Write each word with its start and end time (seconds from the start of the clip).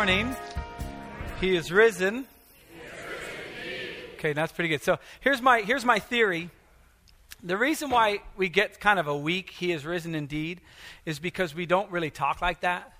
morning. 0.00 0.34
He 1.42 1.54
is 1.54 1.70
risen. 1.70 2.24
Okay, 4.14 4.32
that's 4.32 4.50
pretty 4.50 4.70
good. 4.70 4.82
So 4.82 4.98
here's 5.20 5.42
my 5.42 5.60
here's 5.60 5.84
my 5.84 5.98
theory. 5.98 6.48
The 7.42 7.58
reason 7.58 7.90
why 7.90 8.22
we 8.34 8.48
get 8.48 8.80
kind 8.80 8.98
of 8.98 9.08
a 9.08 9.14
weak 9.14 9.50
"He 9.50 9.72
is 9.72 9.84
risen 9.84 10.14
indeed" 10.14 10.62
is 11.04 11.18
because 11.18 11.54
we 11.54 11.66
don't 11.66 11.90
really 11.90 12.08
talk 12.08 12.40
like 12.40 12.60
that. 12.60 12.90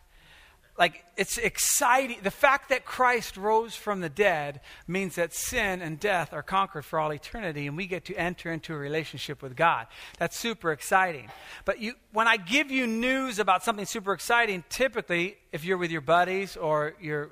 Like 0.81 1.05
it's 1.19 1.37
exciting. 1.37 2.17
The 2.23 2.31
fact 2.31 2.71
that 2.71 2.87
Christ 2.87 3.37
rose 3.37 3.77
from 3.77 4.01
the 4.01 4.09
dead 4.09 4.63
means 4.89 5.17
that 5.17 5.35
sin 5.35 5.83
and 5.83 6.01
death 6.01 6.33
are 6.33 6.43
conquered 6.43 6.87
for 6.87 6.99
all 6.99 7.13
eternity, 7.13 7.67
and 7.67 7.77
we 7.77 7.87
get 7.87 8.07
to 8.07 8.15
enter 8.15 8.51
into 8.51 8.73
a 8.73 8.79
relationship 8.79 9.43
with 9.43 9.55
God. 9.55 9.89
That's 10.19 10.39
super 10.39 10.73
exciting. 10.73 11.29
But 11.67 11.81
you, 11.81 11.97
when 12.13 12.27
I 12.27 12.39
give 12.39 12.71
you 12.71 12.87
news 12.87 13.39
about 13.39 13.63
something 13.63 13.85
super 13.85 14.15
exciting, 14.15 14.65
typically, 14.71 15.37
if 15.53 15.67
you're 15.67 15.77
with 15.77 15.91
your 15.91 16.01
buddies 16.01 16.57
or 16.57 16.95
your 16.99 17.31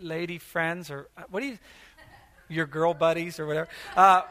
lady 0.00 0.38
friends 0.38 0.88
or 0.88 1.08
uh, 1.16 1.22
what 1.30 1.40
do 1.40 1.46
you, 1.46 1.58
your 2.48 2.66
girl 2.66 2.94
buddies 2.94 3.40
or 3.40 3.46
whatever. 3.46 3.68
Uh, 3.96 4.22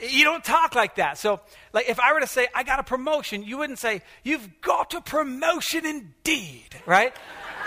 you 0.00 0.24
don't 0.24 0.44
talk 0.44 0.74
like 0.74 0.94
that. 0.96 1.18
So, 1.18 1.40
like, 1.72 1.88
if 1.88 1.98
I 2.00 2.12
were 2.12 2.20
to 2.20 2.26
say, 2.26 2.46
I 2.54 2.62
got 2.62 2.78
a 2.78 2.84
promotion, 2.84 3.42
you 3.42 3.58
wouldn't 3.58 3.78
say, 3.78 4.02
You've 4.22 4.60
got 4.60 4.94
a 4.94 5.00
promotion 5.00 5.84
indeed, 5.84 6.68
right? 6.86 7.14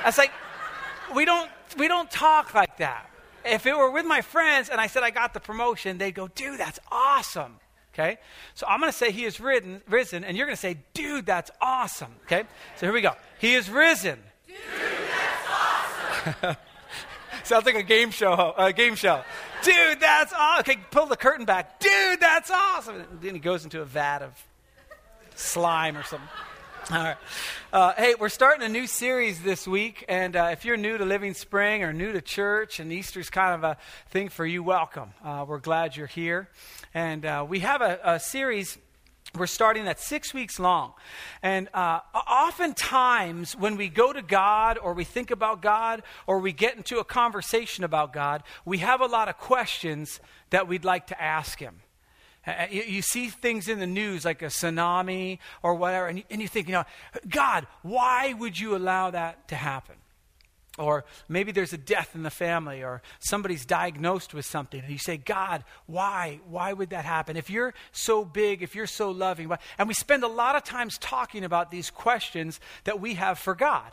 That's 0.04 0.18
like, 0.18 0.32
we 1.16 1.26
don't, 1.26 1.50
we 1.78 1.88
don't 1.88 2.10
talk 2.10 2.54
like 2.54 2.78
that. 2.78 3.10
If 3.46 3.66
it 3.66 3.76
were 3.76 3.90
with 3.90 4.06
my 4.06 4.22
friends 4.22 4.70
and 4.70 4.80
I 4.80 4.88
said 4.88 5.04
I 5.04 5.10
got 5.10 5.34
the 5.34 5.40
promotion, 5.40 5.98
they'd 5.98 6.14
go, 6.14 6.28
Dude, 6.28 6.60
that's 6.60 6.80
awesome. 6.92 7.56
Okay? 7.94 8.18
So 8.54 8.66
I'm 8.68 8.80
going 8.80 8.92
to 8.92 8.98
say, 8.98 9.12
He 9.12 9.26
is 9.26 9.40
ridden, 9.40 9.82
risen, 9.90 10.24
and 10.24 10.38
you're 10.38 10.46
going 10.46 10.56
to 10.56 10.62
say, 10.62 10.78
Dude, 10.94 11.26
that's 11.26 11.52
awesome. 11.60 12.14
Okay? 12.26 12.44
So 12.78 12.86
here 12.86 12.94
we 12.94 13.02
go. 13.02 13.14
He 13.40 13.56
is 13.56 13.70
risen. 13.70 14.20
Dude, 14.48 14.58
that's 15.10 15.48
awesome. 15.50 16.56
Sounds 17.44 17.66
like 17.66 17.76
a 17.76 17.84
game 17.84 18.12
show. 18.12 18.54
A 18.58 18.72
game 18.72 18.96
show. 18.96 19.24
Dude, 19.64 20.00
that's 20.00 20.34
awesome. 20.34 20.62
Okay, 20.62 20.80
pull 20.92 21.08
the 21.08 21.18
curtain 21.18 21.46
back. 21.46 21.80
Dude, 21.80 22.20
that's 22.20 22.52
awesome. 22.52 22.96
And 22.96 23.22
then 23.22 23.34
he 23.34 23.40
goes 23.40 23.64
into 23.64 23.82
a 23.82 23.86
vat 23.86 24.22
of 24.22 24.32
slime 25.36 25.98
or 25.98 26.04
something. 26.04 26.28
All 26.90 26.98
right. 26.98 27.18
Uh, 27.72 27.94
hey, 27.96 28.16
we're 28.20 28.28
starting 28.28 28.66
a 28.66 28.70
new 28.70 28.88
series 28.88 29.44
this 29.44 29.68
week, 29.68 30.04
and 30.10 30.36
uh, 30.36 30.50
if 30.52 30.66
you're 30.66 30.78
new 30.78 30.98
to 30.98 31.06
Living 31.06 31.36
Spring 31.36 31.84
or 31.84 31.94
new 31.94 32.12
to 32.12 32.22
church, 32.22 32.80
and 32.80 32.92
Easter's 32.92 33.30
kind 33.30 33.54
of 33.54 33.64
a 33.64 33.78
thing 34.10 34.30
for 34.30 34.46
you, 34.48 34.64
welcome. 34.64 35.14
Uh, 35.24 35.46
we're 35.48 35.60
glad 35.60 35.96
you're 35.96 36.08
here. 36.08 36.50
And 36.94 37.24
uh, 37.24 37.46
we 37.48 37.60
have 37.60 37.82
a, 37.82 38.00
a 38.04 38.20
series 38.20 38.80
we're 39.38 39.46
starting 39.46 39.86
that's 39.86 40.04
six 40.04 40.34
weeks 40.34 40.60
long. 40.60 40.94
And 41.44 41.70
uh, 41.74 42.00
oftentimes, 42.16 43.56
when 43.56 43.78
we 43.78 43.88
go 43.88 44.12
to 44.12 44.24
God 44.24 44.80
or 44.80 44.94
we 44.94 45.04
think 45.04 45.30
about 45.30 45.62
God 45.62 46.02
or 46.26 46.40
we 46.40 46.52
get 46.52 46.76
into 46.76 46.98
a 46.98 47.06
conversation 47.06 47.84
about 47.84 48.12
God, 48.12 48.42
we 48.66 48.80
have 48.80 49.02
a 49.02 49.06
lot 49.06 49.30
of 49.30 49.38
questions 49.38 50.20
that 50.50 50.68
we'd 50.68 50.84
like 50.84 51.08
to 51.08 51.22
ask 51.22 51.60
Him. 51.60 51.82
Uh, 52.46 52.66
you, 52.72 52.82
you, 52.84 53.02
see 53.04 53.30
things 53.30 53.68
in 53.68 53.80
the 53.80 53.88
news 53.88 54.26
like 54.26 54.42
a 54.42 54.46
tsunami 54.46 55.38
or 55.62 55.76
whatever, 55.76 56.08
and 56.08 56.18
you, 56.18 56.24
and 56.32 56.42
you 56.42 56.48
think, 56.48 56.68
you 56.68 56.74
know, 56.74 56.86
God, 57.30 57.68
why 57.84 58.34
would 58.34 58.60
you 58.60 58.76
allow 58.76 59.12
that 59.12 59.48
to 59.50 59.56
happen? 59.56 59.96
Or 60.78 61.06
maybe 61.28 61.52
there's 61.52 61.74
a 61.74 61.78
death 61.78 62.16
in 62.16 62.24
the 62.24 62.32
family, 62.32 62.82
or 62.82 63.02
somebody's 63.20 63.66
diagnosed 63.66 64.34
with 64.34 64.46
something, 64.46 64.80
and 64.80 64.90
you 64.90 64.98
say, 64.98 65.18
God, 65.18 65.64
why? 65.86 66.40
Why 66.48 66.74
would 66.74 66.90
that 66.92 67.06
happen? 67.06 67.38
If 67.38 67.50
you're 67.50 67.74
so 67.92 68.24
big, 68.24 68.64
if 68.64 68.74
you're 68.74 68.88
so 68.88 69.12
loving, 69.12 69.50
why? 69.50 69.60
and 69.78 69.88
we 69.88 69.94
spend 69.94 70.24
a 70.24 70.28
lot 70.28 70.56
of 70.56 70.64
times 70.64 70.98
talking 70.98 71.44
about 71.44 71.72
these 71.72 71.90
questions 71.90 72.60
that 72.86 73.02
we 73.02 73.16
have 73.16 73.38
for 73.38 73.54
God. 73.54 73.92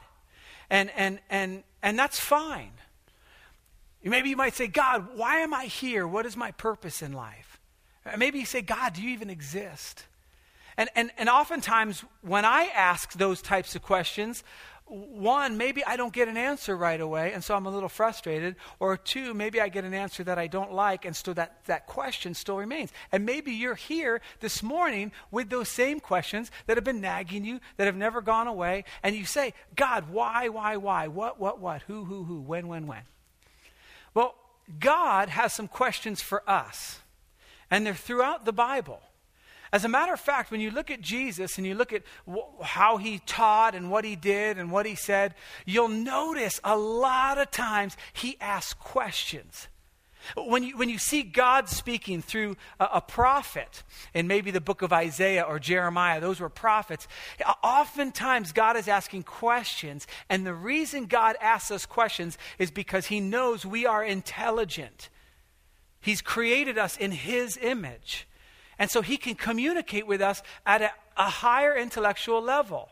And, 0.71 0.91
and, 0.97 1.19
and, 1.29 1.65
and 1.83 1.99
that's 1.99 2.21
fine. 2.21 2.73
Maybe 4.03 4.31
you 4.31 4.37
might 4.37 4.55
say, 4.55 4.69
God, 4.69 5.17
why 5.17 5.39
am 5.39 5.53
I 5.53 5.65
here? 5.65 6.07
What 6.07 6.27
is 6.27 6.37
my 6.37 6.53
purpose 6.53 7.03
in 7.03 7.13
life? 7.13 7.48
Maybe 8.17 8.39
you 8.39 8.47
say, 8.47 8.63
God, 8.63 8.95
do 8.95 9.03
you 9.03 9.11
even 9.11 9.31
exist? 9.31 10.05
And, 10.77 10.89
and, 10.95 11.11
and 11.19 11.29
oftentimes, 11.29 12.05
when 12.23 12.45
I 12.45 12.71
ask 12.75 13.13
those 13.15 13.43
types 13.43 13.75
of 13.75 13.83
questions, 13.83 14.45
one, 14.89 15.59
maybe 15.59 15.85
I 15.85 15.97
don't 15.97 16.13
get 16.13 16.29
an 16.29 16.37
answer 16.37 16.75
right 16.77 17.01
away, 17.01 17.33
and 17.33 17.45
so 17.45 17.55
I'm 17.55 17.67
a 17.67 17.71
little 17.71 17.89
frustrated. 17.89 18.57
Or 18.81 18.97
two, 18.97 19.35
maybe 19.35 19.61
I 19.61 19.69
get 19.69 19.85
an 19.85 19.93
answer 19.93 20.25
that 20.25 20.39
I 20.39 20.47
don't 20.47 20.73
like, 20.73 21.05
and 21.05 21.15
so 21.15 21.35
that, 21.35 21.65
that 21.67 21.87
question 21.87 22.33
still 22.33 22.57
remains. 22.57 22.93
And 23.13 23.27
maybe 23.27 23.53
you're 23.53 23.75
here 23.75 24.21
this 24.41 24.63
morning 24.63 25.13
with 25.31 25.51
those 25.51 25.69
same 25.69 26.01
questions 26.01 26.51
that 26.67 26.77
have 26.77 26.85
been 26.85 27.01
nagging 27.01 27.45
you, 27.45 27.61
that 27.77 27.87
have 27.87 27.97
never 27.97 28.23
gone 28.23 28.47
away, 28.47 28.85
and 29.03 29.15
you 29.15 29.27
say, 29.27 29.53
God, 29.77 30.11
why, 30.11 30.49
why, 30.49 30.77
why? 30.77 31.09
What, 31.09 31.39
what, 31.39 31.61
what? 31.61 31.83
Who, 31.83 32.05
who, 32.05 32.25
who? 32.25 32.41
When, 32.41 32.69
when, 32.69 32.87
when? 32.87 33.03
Well, 34.15 34.35
God 34.81 35.29
has 35.29 35.53
some 35.53 35.69
questions 35.69 36.23
for 36.23 36.49
us, 36.49 37.01
and 37.71 37.87
they're 37.87 37.95
throughout 37.95 38.45
the 38.45 38.53
Bible. 38.53 39.01
As 39.73 39.85
a 39.85 39.89
matter 39.89 40.15
of 40.15 40.21
fact, 40.21 40.51
when 40.51 40.61
you 40.61 40.71
look 40.71 40.91
at 40.91 41.01
Jesus 41.01 41.59
and 41.59 41.67
you 41.67 41.75
look 41.75 41.93
at 41.93 42.03
wh- 42.27 42.63
how 42.63 42.97
he 42.97 43.21
taught 43.27 43.75
and 43.75 43.91
what 43.91 44.05
he 44.05 44.17
did 44.17 44.57
and 44.57 44.71
what 44.71 44.87
he 44.87 44.95
said, 44.95 45.35
you'll 45.67 45.89
notice 45.89 46.59
a 46.65 46.77
lot 46.77 47.39
of 47.39 47.51
times 47.51 47.97
he 48.15 48.39
asked 48.41 48.79
questions. 48.79 49.69
When 50.37 50.63
you, 50.63 50.77
when 50.77 50.89
you 50.89 50.99
see 50.99 51.23
God 51.23 51.69
speaking 51.69 52.23
through 52.23 52.57
a, 52.81 52.89
a, 52.95 53.01
prophet 53.01 53.83
in 54.13 54.27
maybe 54.27 54.51
the 54.51 54.61
book 54.61 54.83
of 54.83 54.93
Isaiah 54.93 55.43
or 55.43 55.59
Jeremiah, 55.59 56.21
those 56.21 56.41
were 56.41 56.49
prophets, 56.49 57.07
oftentimes 57.63 58.53
God 58.53 58.77
is 58.77 58.89
asking 58.89 59.23
questions. 59.23 60.07
And 60.29 60.47
the 60.47 60.55
reason 60.55 61.07
God 61.07 61.37
asks 61.41 61.71
us 61.71 61.87
questions 61.87 62.37
is 62.59 62.71
because 62.71 63.07
he 63.07 63.21
knows 63.21 63.65
we 63.65 63.87
are 63.87 64.05
intelligent. 64.05 65.09
He's 66.01 66.23
created 66.23 66.79
us 66.79 66.97
in 66.97 67.11
his 67.11 67.57
image. 67.57 68.29
And 68.79 68.91
so 68.91 69.03
he 69.03 69.17
can 69.17 69.35
communicate 69.35 70.07
with 70.07 70.21
us 70.21 70.43
at 70.65 70.83
a, 70.83 70.91
a 71.17 71.29
higher 71.29 71.77
intellectual 71.77 72.41
level. 72.41 72.91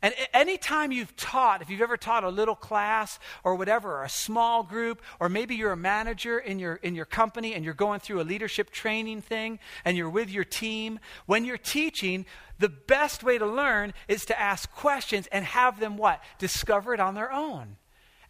And 0.00 0.14
anytime 0.32 0.92
you've 0.92 1.16
taught, 1.16 1.60
if 1.60 1.70
you've 1.70 1.80
ever 1.80 1.96
taught 1.96 2.22
a 2.22 2.28
little 2.28 2.54
class 2.54 3.18
or 3.42 3.56
whatever, 3.56 3.96
or 3.96 4.04
a 4.04 4.08
small 4.08 4.62
group, 4.62 5.02
or 5.18 5.28
maybe 5.28 5.56
you're 5.56 5.72
a 5.72 5.76
manager 5.76 6.38
in 6.38 6.58
your, 6.58 6.76
in 6.76 6.94
your 6.94 7.04
company 7.04 7.54
and 7.54 7.64
you're 7.64 7.74
going 7.74 8.00
through 8.00 8.20
a 8.20 8.22
leadership 8.22 8.70
training 8.70 9.22
thing 9.22 9.58
and 9.84 9.96
you're 9.96 10.08
with 10.08 10.30
your 10.30 10.44
team, 10.44 11.00
when 11.26 11.44
you're 11.44 11.58
teaching, 11.58 12.26
the 12.60 12.68
best 12.68 13.24
way 13.24 13.38
to 13.38 13.46
learn 13.46 13.92
is 14.06 14.24
to 14.26 14.40
ask 14.40 14.70
questions 14.70 15.26
and 15.32 15.44
have 15.44 15.80
them 15.80 15.96
what? 15.96 16.22
Discover 16.38 16.94
it 16.94 17.00
on 17.00 17.14
their 17.14 17.32
own 17.32 17.76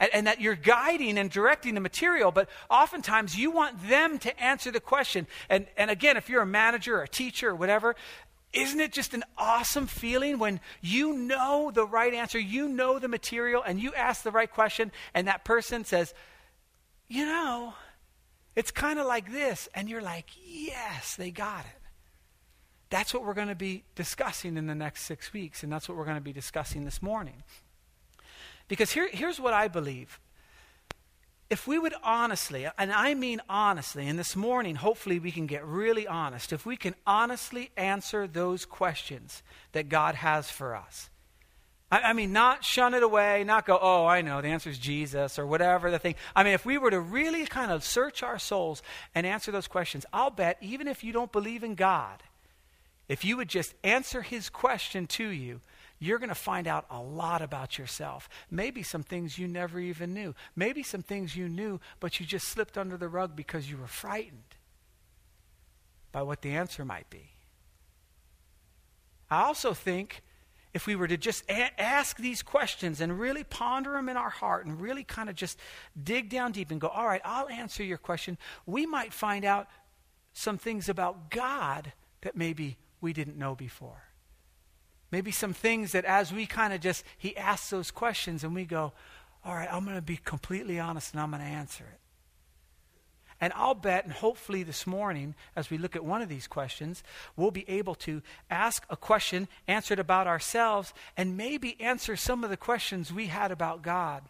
and, 0.01 0.11
and, 0.13 0.27
that 0.27 0.41
you're 0.41 0.55
guiding 0.55 1.19
and 1.19 1.31
directing 1.31 1.75
the 1.75 1.81
material, 1.81 2.31
but 2.31 2.49
oftentimes 2.71 3.37
you 3.37 3.51
want 3.51 3.89
them 3.89 4.19
to 4.19 4.43
answer 4.43 4.71
the 4.71 4.81
question. 4.81 5.27
And, 5.49 5.67
and 5.77 5.91
again, 5.91 6.17
if 6.17 6.29
you're 6.29 6.43
a 6.43 6.47
manager 6.47 6.99
or 6.99 7.03
a 7.03 7.09
teacher 7.09 7.51
or 7.51 7.55
whatever, 7.55 7.97
isn't 8.53 8.81
it 8.81 8.93
just 8.93 9.13
an 9.13 9.25
awesome 9.37 9.87
feeling 9.87 10.39
when 10.39 10.61
you 10.81 11.13
know 11.13 11.71
the 11.73 11.85
right 11.85 12.15
answer, 12.15 12.39
you 12.39 12.69
know 12.69 12.99
the 12.99 13.09
material, 13.09 13.63
and 13.63 13.81
you 13.81 13.93
ask 13.95 14.23
the 14.23 14.31
right 14.31 14.51
question, 14.51 14.91
and 15.13 15.29
that 15.29 15.45
person 15.45 15.85
says, 15.85 16.15
You 17.09 17.27
know, 17.27 17.75
it's 18.57 18.71
kind 18.71 18.99
of 18.99 19.07
like 19.07 19.31
this. 19.31 19.69
And 19.75 19.89
you're 19.89 20.03
like, 20.03 20.31
Yes, 20.43 21.15
they 21.17 21.31
got 21.31 21.61
it. 21.61 21.83
That's 22.91 23.13
what 23.13 23.23
we're 23.23 23.35
going 23.35 23.49
to 23.49 23.55
be 23.55 23.85
discussing 23.95 24.57
in 24.57 24.67
the 24.67 24.75
next 24.75 25.03
six 25.03 25.33
weeks, 25.33 25.63
and 25.63 25.71
that's 25.71 25.89
what 25.89 25.99
we're 25.99 26.07
going 26.07 26.17
to 26.17 26.23
be 26.23 26.33
discussing 26.33 26.87
this 26.87 27.03
morning. 27.03 27.43
Because 28.69 28.93
here, 28.93 29.09
here's 29.11 29.41
what 29.41 29.55
I 29.55 29.69
believe. 29.69 30.21
If 31.51 31.67
we 31.67 31.79
would 31.79 31.95
honestly, 32.03 32.69
and 32.77 32.93
I 32.93 33.15
mean 33.15 33.41
honestly, 33.49 34.07
and 34.07 34.19
this 34.19 34.37
morning 34.37 34.77
hopefully 34.77 35.19
we 35.19 35.33
can 35.33 35.47
get 35.47 35.65
really 35.65 36.07
honest, 36.07 36.53
if 36.53 36.67
we 36.67 36.77
can 36.77 36.95
honestly 37.07 37.71
answer 37.75 38.27
those 38.27 38.67
questions 38.67 39.43
that 39.73 39.89
God 39.89 40.17
has 40.17 40.51
for 40.51 40.77
us. 40.77 41.09
I, 41.91 42.01
I 42.01 42.13
mean, 42.13 42.35
not 42.35 42.65
shun 42.65 42.93
it 42.93 43.03
away, 43.03 43.45
not 43.45 43.65
go, 43.65 43.79
oh, 43.81 44.05
I 44.05 44.21
know, 44.21 44.43
the 44.43 44.49
answer 44.49 44.69
is 44.69 44.79
Jesus 44.79 45.39
or 45.39 45.47
whatever 45.47 45.91
the 45.91 45.99
thing. 45.99 46.17
I 46.37 46.45
mean, 46.45 46.53
if 46.53 46.67
we 46.67 46.77
were 46.77 46.91
to 46.91 47.01
really 47.01 47.47
kind 47.47 47.71
of 47.71 47.83
search 47.83 48.23
our 48.23 48.39
souls 48.39 48.83
and 49.15 49.27
answer 49.27 49.51
those 49.51 49.69
questions, 49.69 50.05
I'll 50.13 50.31
bet 50.31 50.59
even 50.61 50.87
if 50.87 51.03
you 51.03 51.15
don't 51.15 51.33
believe 51.33 51.65
in 51.65 51.75
God, 51.75 52.23
if 53.09 53.25
you 53.25 53.39
would 53.39 53.49
just 53.49 53.75
answer 53.83 54.21
his 54.21 54.51
question 54.51 55.07
to 55.07 55.29
you, 55.29 55.63
you're 55.99 56.19
going 56.19 56.29
to 56.29 56.35
find 56.35 56.67
out 56.67 56.87
a 56.91 57.01
lot 57.01 57.43
about 57.43 57.79
yourself. 57.79 58.29
Maybe 58.51 58.83
some 58.83 59.03
things 59.03 59.39
you 59.39 59.49
never 59.49 59.81
even 59.81 60.15
knew. 60.15 60.35
Maybe 60.55 60.83
some 60.83 61.03
things 61.03 61.37
you 61.37 61.49
knew, 61.49 61.81
but 62.01 62.21
you 62.21 62.27
just 62.27 62.49
slipped 62.49 62.79
under 62.79 62.97
the 62.97 63.09
rug 63.09 63.35
because 63.35 63.71
you 63.71 63.77
were 63.77 63.87
frightened 63.87 64.57
by 66.13 66.23
what 66.23 66.43
the 66.43 66.51
answer 66.51 66.85
might 66.85 67.11
be. 67.11 67.31
I 69.31 69.43
also 69.43 69.75
think 69.75 70.23
if 70.73 70.87
we 70.87 70.97
were 70.97 71.09
to 71.09 71.17
just 71.17 71.45
a- 71.49 71.81
ask 71.81 72.17
these 72.17 72.43
questions 72.43 73.01
and 73.01 73.19
really 73.19 73.45
ponder 73.45 73.93
them 73.93 74.09
in 74.09 74.17
our 74.17 74.31
heart 74.31 74.67
and 74.67 74.81
really 74.81 75.05
kind 75.05 75.29
of 75.29 75.35
just 75.35 75.59
dig 76.01 76.29
down 76.29 76.53
deep 76.53 76.71
and 76.71 76.81
go, 76.81 76.89
all 76.89 77.07
right, 77.07 77.23
I'll 77.25 77.49
answer 77.49 77.83
your 77.83 77.99
question, 77.99 78.39
we 78.67 78.87
might 78.87 79.13
find 79.13 79.45
out 79.45 79.69
some 80.33 80.59
things 80.59 80.89
about 80.89 81.31
God 81.31 81.93
that 82.21 82.37
maybe 82.37 82.77
we 83.01 83.13
didn't 83.13 83.37
know 83.37 83.55
before. 83.55 84.03
Maybe 85.11 85.31
some 85.31 85.53
things 85.53 85.93
that 85.93 86.05
as 86.05 86.33
we 86.33 86.47
kind 86.47 86.73
of 86.73 86.81
just, 86.81 87.05
he 87.17 87.37
asks 87.37 87.71
those 87.71 87.91
questions 87.91 88.45
and 88.45 88.55
we 88.55 88.65
go, 88.65 88.93
all 89.45 89.55
right, 89.55 89.69
I'm 89.71 89.85
going 89.85 89.97
to 89.97 90.03
be 90.03 90.19
completely 90.19 90.79
honest 90.79 91.13
and 91.15 91.21
I'm 91.21 91.31
going 91.31 91.43
to 91.43 91.49
answer 91.49 91.85
it. 91.85 92.01
And 93.41 93.53
I'll 93.55 93.75
bet, 93.75 94.05
and 94.05 94.13
hopefully 94.13 94.65
this 94.65 94.85
morning, 94.87 95.37
as 95.55 95.71
we 95.71 95.79
look 95.79 95.95
at 95.95 96.05
one 96.05 96.23
of 96.23 96.29
these 96.29 96.49
questions, 96.49 97.05
we'll 97.37 97.53
be 97.53 97.69
able 97.71 97.95
to 97.97 98.21
ask 98.51 98.85
a 98.91 98.97
question, 98.97 99.47
answer 99.69 99.95
it 99.95 100.01
about 100.01 100.27
ourselves, 100.27 100.93
and 101.17 101.37
maybe 101.37 101.81
answer 101.81 102.17
some 102.17 102.43
of 102.43 102.51
the 102.51 102.57
questions 102.57 103.13
we 103.13 103.27
had 103.27 103.53
about 103.53 103.83
God 103.83 104.25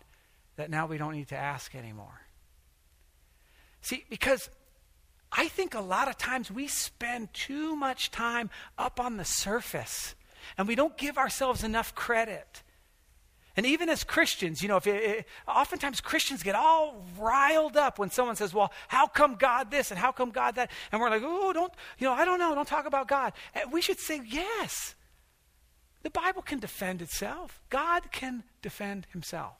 that 0.56 0.70
now 0.70 0.86
we 0.86 0.98
don't 0.98 1.14
need 1.14 1.28
to 1.28 1.36
ask 1.36 1.74
anymore. 1.74 2.20
See, 3.80 4.04
because 4.10 4.50
I 5.32 5.48
think 5.48 5.74
a 5.74 5.80
lot 5.80 6.08
of 6.08 6.18
times 6.18 6.50
we 6.50 6.68
spend 6.68 7.32
too 7.32 7.76
much 7.76 8.10
time 8.10 8.50
up 8.76 9.00
on 9.00 9.16
the 9.16 9.24
surface 9.24 10.14
and 10.56 10.68
we 10.68 10.74
don't 10.74 10.96
give 10.96 11.18
ourselves 11.18 11.64
enough 11.64 11.94
credit. 11.94 12.62
And 13.56 13.66
even 13.66 13.88
as 13.88 14.04
Christians, 14.04 14.62
you 14.62 14.68
know, 14.68 14.76
if 14.76 14.86
it, 14.86 15.02
it, 15.02 15.26
oftentimes 15.48 16.00
Christians 16.00 16.44
get 16.44 16.54
all 16.54 17.04
riled 17.18 17.76
up 17.76 17.98
when 17.98 18.08
someone 18.08 18.36
says, 18.36 18.54
"Well, 18.54 18.72
how 18.86 19.08
come 19.08 19.34
God 19.34 19.72
this 19.72 19.90
and 19.90 19.98
how 19.98 20.12
come 20.12 20.30
God 20.30 20.54
that?" 20.54 20.70
And 20.92 21.00
we're 21.00 21.10
like, 21.10 21.22
"Oh, 21.24 21.52
don't, 21.52 21.72
you 21.98 22.06
know, 22.06 22.12
I 22.12 22.24
don't 22.24 22.38
know, 22.38 22.54
don't 22.54 22.68
talk 22.68 22.86
about 22.86 23.08
God." 23.08 23.32
And 23.54 23.72
we 23.72 23.82
should 23.82 23.98
say, 23.98 24.22
"Yes. 24.24 24.94
The 26.04 26.10
Bible 26.10 26.42
can 26.42 26.60
defend 26.60 27.02
itself. 27.02 27.60
God 27.68 28.12
can 28.12 28.44
defend 28.62 29.08
himself." 29.10 29.56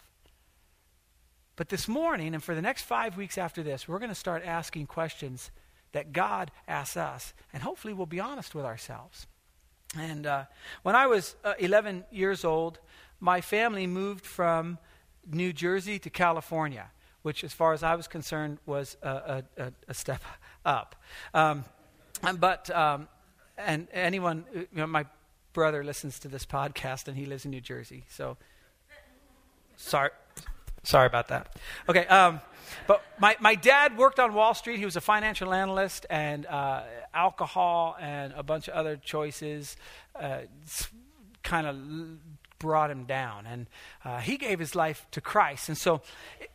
But 1.56 1.68
this 1.68 1.88
morning 1.88 2.34
and 2.34 2.44
for 2.44 2.54
the 2.54 2.62
next 2.62 2.82
5 2.82 3.16
weeks 3.16 3.36
after 3.36 3.64
this, 3.64 3.88
we're 3.88 3.98
going 3.98 4.10
to 4.10 4.14
start 4.14 4.44
asking 4.44 4.86
questions 4.86 5.50
that 5.90 6.12
God 6.12 6.52
asks 6.68 6.96
us, 6.96 7.34
and 7.52 7.64
hopefully 7.64 7.92
we'll 7.94 8.06
be 8.06 8.20
honest 8.20 8.54
with 8.54 8.64
ourselves. 8.64 9.26
And 9.96 10.26
uh, 10.26 10.44
when 10.82 10.94
I 10.94 11.06
was 11.06 11.36
uh, 11.44 11.54
11 11.58 12.04
years 12.10 12.44
old, 12.44 12.78
my 13.20 13.40
family 13.40 13.86
moved 13.86 14.24
from 14.26 14.78
New 15.30 15.52
Jersey 15.52 15.98
to 16.00 16.10
California, 16.10 16.90
which, 17.22 17.42
as 17.42 17.52
far 17.52 17.72
as 17.72 17.82
I 17.82 17.94
was 17.94 18.06
concerned, 18.06 18.58
was 18.66 18.96
a, 19.02 19.44
a, 19.56 19.72
a 19.88 19.94
step 19.94 20.22
up. 20.64 20.96
Um, 21.32 21.64
but, 22.38 22.70
um, 22.70 23.08
and 23.56 23.88
anyone, 23.92 24.44
you 24.52 24.66
know, 24.72 24.86
my 24.86 25.06
brother 25.52 25.82
listens 25.82 26.18
to 26.20 26.28
this 26.28 26.44
podcast 26.44 27.08
and 27.08 27.16
he 27.16 27.26
lives 27.26 27.44
in 27.44 27.50
New 27.50 27.60
Jersey, 27.60 28.04
so 28.08 28.36
sorry. 29.76 30.10
Sorry 30.88 31.06
about 31.06 31.28
that. 31.28 31.54
Okay, 31.86 32.06
um, 32.06 32.40
but 32.86 33.02
my, 33.18 33.36
my 33.40 33.54
dad 33.54 33.98
worked 33.98 34.18
on 34.18 34.32
Wall 34.32 34.54
Street. 34.54 34.78
He 34.78 34.86
was 34.86 34.96
a 34.96 35.02
financial 35.02 35.52
analyst, 35.52 36.06
and 36.08 36.46
uh, 36.46 36.80
alcohol 37.12 37.94
and 38.00 38.32
a 38.34 38.42
bunch 38.42 38.68
of 38.68 38.74
other 38.74 38.96
choices 38.96 39.76
uh, 40.18 40.38
kind 41.42 41.66
of 41.66 41.76
brought 42.58 42.90
him 42.90 43.04
down. 43.04 43.44
And 43.44 43.66
uh, 44.02 44.20
he 44.20 44.38
gave 44.38 44.58
his 44.58 44.74
life 44.74 45.06
to 45.10 45.20
Christ. 45.20 45.68
And 45.68 45.76
so, 45.76 46.00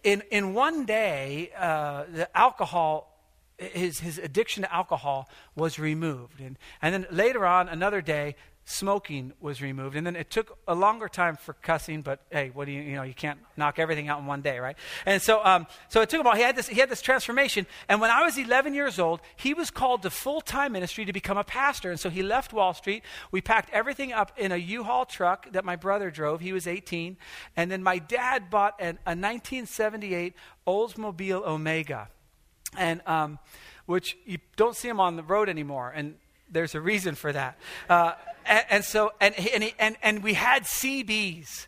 in, 0.04 0.24
in 0.32 0.56
one 0.56 0.86
day, 0.86 1.52
uh, 1.56 2.06
the 2.12 2.36
alcohol, 2.36 3.16
his, 3.60 4.00
his 4.00 4.18
addiction 4.18 4.64
to 4.64 4.74
alcohol 4.74 5.30
was 5.56 5.78
removed. 5.78 6.42
And, 6.42 6.58
and 6.82 6.92
then 6.92 7.06
later 7.12 7.46
on, 7.46 7.70
another 7.70 8.02
day, 8.02 8.36
smoking 8.66 9.34
was 9.42 9.62
removed. 9.62 9.96
And 9.96 10.08
then 10.08 10.16
it 10.16 10.30
took 10.30 10.58
a 10.68 10.76
longer 10.76 11.10
time 11.10 11.36
for 11.36 11.54
cussing, 11.54 12.02
but 12.02 12.22
hey, 12.30 12.50
what 12.54 12.66
do 12.66 12.72
you, 12.72 12.82
you 12.82 12.96
know, 12.96 13.04
you 13.04 13.14
can't 13.14 13.40
knock 13.58 13.78
everything 13.78 14.08
out 14.08 14.20
in 14.20 14.26
one 14.26 14.42
day, 14.42 14.60
right? 14.60 14.78
And 15.06 15.22
so, 15.22 15.44
um, 15.44 15.68
so 15.90 16.02
it 16.02 16.10
took 16.10 16.20
him 16.20 16.26
a 16.26 16.30
while. 16.30 16.38
He 16.38 16.44
had, 16.44 16.56
this, 16.56 16.68
he 16.68 16.80
had 16.80 16.90
this 16.90 17.02
transformation. 17.02 17.68
And 17.90 18.00
when 18.00 18.10
I 18.10 18.24
was 18.24 18.38
11 18.38 18.74
years 18.74 19.00
old, 19.00 19.20
he 19.36 19.54
was 19.54 19.70
called 19.70 20.02
to 20.04 20.10
full 20.10 20.40
time 20.40 20.72
ministry 20.72 21.04
to 21.06 21.14
become 21.14 21.38
a 21.38 21.44
pastor. 21.44 21.92
And 21.92 22.00
so 22.00 22.10
he 22.10 22.24
left 22.24 22.54
Wall 22.54 22.74
Street. 22.74 23.04
We 23.32 23.42
packed 23.42 23.70
everything 23.72 24.14
up 24.14 24.32
in 24.38 24.52
a 24.52 24.58
U 24.58 24.84
Haul 24.84 25.06
truck 25.06 25.52
that 25.52 25.66
my 25.66 25.76
brother 25.76 26.10
drove. 26.10 26.40
He 26.40 26.54
was 26.54 26.66
18. 26.66 27.18
And 27.58 27.70
then 27.70 27.84
my 27.84 28.00
dad 28.00 28.50
bought 28.50 28.76
an, 28.80 28.98
a 29.06 29.12
1978 29.12 30.36
Oldsmobile 30.66 31.46
Omega. 31.46 32.10
And, 32.78 33.02
um, 33.06 33.40
which 33.86 34.18
you 34.26 34.38
don't 34.56 34.76
see 34.76 34.88
them 34.88 35.02
on 35.02 35.18
the 35.18 35.24
road 35.24 35.50
anymore. 35.50 35.92
And 35.94 36.16
there's 36.50 36.76
a 36.76 36.82
reason 36.82 37.16
for 37.16 37.34
that. 37.34 37.58
Uh, 37.90 38.14
and, 38.46 38.66
and, 38.70 38.86
so, 38.86 39.12
and, 39.20 39.36
and, 39.54 39.74
and, 39.80 39.98
and 40.02 40.24
we 40.24 40.34
had 40.34 40.64
CBs. 40.64 41.68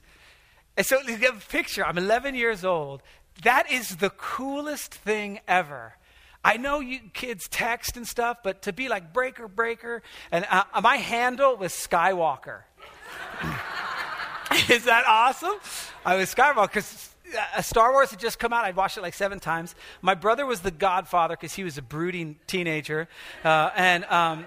And 0.77 0.85
so, 0.85 0.99
you 1.01 1.15
have 1.17 1.37
a 1.37 1.51
picture. 1.51 1.85
I'm 1.85 1.97
11 1.97 2.35
years 2.35 2.65
old. 2.65 3.01
That 3.43 3.71
is 3.71 3.97
the 3.97 4.09
coolest 4.09 4.93
thing 4.93 5.39
ever. 5.47 5.95
I 6.43 6.57
know 6.57 6.79
you 6.79 6.99
kids 7.13 7.47
text 7.49 7.97
and 7.97 8.07
stuff, 8.07 8.37
but 8.43 8.61
to 8.63 8.73
be 8.73 8.87
like 8.87 9.11
breaker, 9.13 9.47
breaker, 9.47 10.03
and 10.31 10.45
uh, 10.49 10.63
my 10.81 10.97
handle 10.97 11.57
was 11.57 11.73
Skywalker. 11.73 12.61
is 14.69 14.85
that 14.85 15.05
awesome? 15.07 15.55
I 16.05 16.15
was 16.15 16.33
Skywalker 16.33 16.67
because 16.67 17.15
uh, 17.57 17.61
Star 17.63 17.91
Wars 17.91 18.11
had 18.11 18.19
just 18.19 18.37
come 18.37 18.53
out. 18.53 18.63
I'd 18.63 18.75
watched 18.75 18.97
it 18.97 19.01
like 19.01 19.15
seven 19.15 19.39
times. 19.39 19.73
My 20.03 20.13
brother 20.13 20.45
was 20.45 20.61
the 20.61 20.69
Godfather 20.69 21.35
because 21.35 21.53
he 21.53 21.63
was 21.63 21.79
a 21.79 21.81
brooding 21.81 22.35
teenager, 22.45 23.07
uh, 23.43 23.71
and 23.75 24.05
um, 24.05 24.45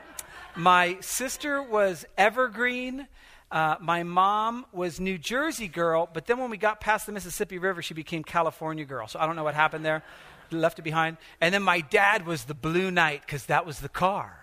my 0.58 0.98
sister 1.00 1.62
was 1.62 2.04
Evergreen. 2.16 3.06
Uh, 3.50 3.76
my 3.80 4.02
mom 4.02 4.66
was 4.72 4.98
New 4.98 5.16
Jersey 5.16 5.68
girl, 5.68 6.08
but 6.12 6.26
then 6.26 6.38
when 6.38 6.50
we 6.50 6.56
got 6.56 6.80
past 6.80 7.06
the 7.06 7.12
Mississippi 7.12 7.58
River, 7.58 7.80
she 7.80 7.94
became 7.94 8.24
California 8.24 8.84
girl. 8.84 9.06
So 9.06 9.20
I 9.20 9.26
don't 9.26 9.36
know 9.36 9.44
what 9.44 9.54
happened 9.54 9.84
there. 9.84 10.02
Left 10.50 10.80
it 10.80 10.82
behind. 10.82 11.16
And 11.40 11.54
then 11.54 11.62
my 11.62 11.80
dad 11.80 12.26
was 12.26 12.44
the 12.44 12.54
Blue 12.54 12.90
Knight 12.90 13.22
because 13.24 13.46
that 13.46 13.66
was 13.66 13.78
the 13.78 13.88
car. 13.88 14.36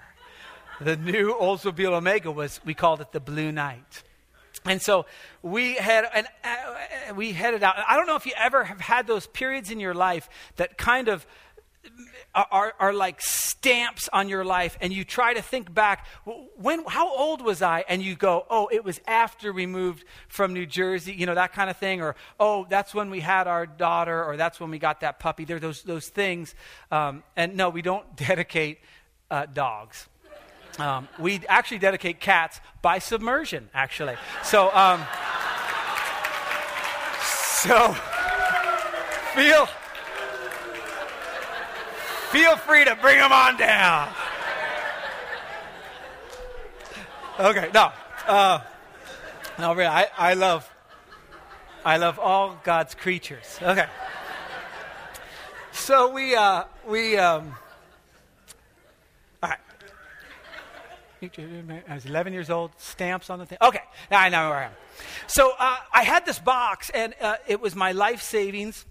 The 0.80 0.96
new 0.96 1.34
Oldsmobile 1.34 1.92
Omega 1.92 2.32
was, 2.32 2.62
we 2.64 2.74
called 2.74 3.02
it 3.02 3.12
the 3.12 3.20
Blue 3.20 3.52
Knight. 3.52 4.04
And 4.64 4.82
so 4.82 5.06
we 5.44 5.76
had, 5.76 6.06
and 6.14 6.28
uh, 6.44 7.14
we 7.14 7.34
headed 7.34 7.62
out. 7.62 7.76
I 7.88 7.98
don't 7.98 8.08
know 8.08 8.16
if 8.16 8.26
you 8.26 8.34
ever 8.38 8.64
have 8.64 8.80
had 8.80 9.06
those 9.06 9.28
periods 9.28 9.70
in 9.70 9.80
your 9.80 9.94
life 9.94 10.30
that 10.56 10.78
kind 10.78 11.08
of 11.08 11.28
are, 12.36 12.74
are 12.80 12.94
like 12.94 13.22
stamps 13.22 14.10
on 14.12 14.28
your 14.28 14.44
life, 14.44 14.78
and 14.82 14.92
you 14.92 15.04
try 15.04 15.34
to 15.34 15.42
think 15.42 15.74
back, 15.74 16.06
when, 16.58 16.84
how 16.86 17.16
old 17.16 17.42
was 17.42 17.62
I? 17.62 17.86
And 17.88 18.02
you 18.02 18.16
go, 18.16 18.46
oh, 18.50 18.68
it 18.72 18.84
was 18.84 19.00
after 19.08 19.54
we 19.54 19.66
moved 19.66 20.04
from 20.28 20.54
New 20.54 20.66
Jersey, 20.66 21.14
you 21.14 21.26
know, 21.26 21.36
that 21.36 21.54
kind 21.54 21.70
of 21.70 21.78
thing, 21.78 22.02
or 22.02 22.16
oh, 22.40 22.66
that's 22.70 22.94
when 22.94 23.10
we 23.10 23.22
had 23.22 23.48
our 23.48 23.66
daughter, 23.66 24.24
or 24.24 24.36
that's 24.38 24.60
when 24.60 24.70
we 24.70 24.80
got 24.80 25.02
that 25.02 25.20
puppy. 25.20 25.46
There 25.46 25.58
are 25.58 25.62
those, 25.62 25.84
those 25.84 26.10
things. 26.10 26.56
Um, 26.92 27.24
and 27.36 27.56
no, 27.56 27.70
we 27.70 27.82
don't 27.82 28.16
dedicate 28.18 28.80
uh, 29.32 29.46
dogs. 29.46 30.08
Um, 30.78 31.08
we 31.18 31.40
actually 31.48 31.80
dedicate 31.80 32.20
cats 32.20 32.60
by 32.82 33.00
submersion, 33.00 33.70
actually. 33.74 34.18
So, 34.44 34.76
um, 34.76 35.00
so 37.62 37.96
feel 39.34 39.70
Feel 42.36 42.58
free 42.58 42.84
to 42.84 42.96
bring 42.96 43.18
them 43.18 43.32
on 43.32 43.56
down. 43.56 44.10
Okay, 47.40 47.70
no. 47.74 47.94
Uh, 48.28 48.60
no, 49.58 49.74
really, 49.74 49.88
I, 49.88 50.08
I 50.18 50.34
love, 50.34 50.70
I 51.86 51.96
love 51.96 52.20
all 52.20 52.60
God's 52.66 52.94
creatures. 52.94 53.58
Okay. 53.62 53.86
So 55.72 56.12
we, 56.12 56.36
uh, 56.36 56.66
we, 56.86 57.18
um, 57.18 57.56
all 59.42 59.50
right. 59.50 59.60
I 61.88 61.94
was 61.94 62.06
11 62.06 62.34
years 62.34 62.50
old, 62.50 62.72
stamps 62.76 63.30
on 63.30 63.40
the 63.40 63.46
thing. 63.46 63.60
Okay, 63.62 63.80
now 64.12 64.20
I 64.20 64.28
know 64.28 64.50
where 64.50 64.58
I 64.58 64.66
am. 64.66 64.72
So 65.28 65.54
uh, 65.58 65.78
I 65.94 66.04
had 66.04 66.26
this 66.26 66.40
box, 66.40 66.90
and 66.90 67.16
uh, 67.22 67.38
it 67.48 67.62
was 67.62 67.78
my 67.78 67.94
life 67.94 68.22
savings 68.22 68.86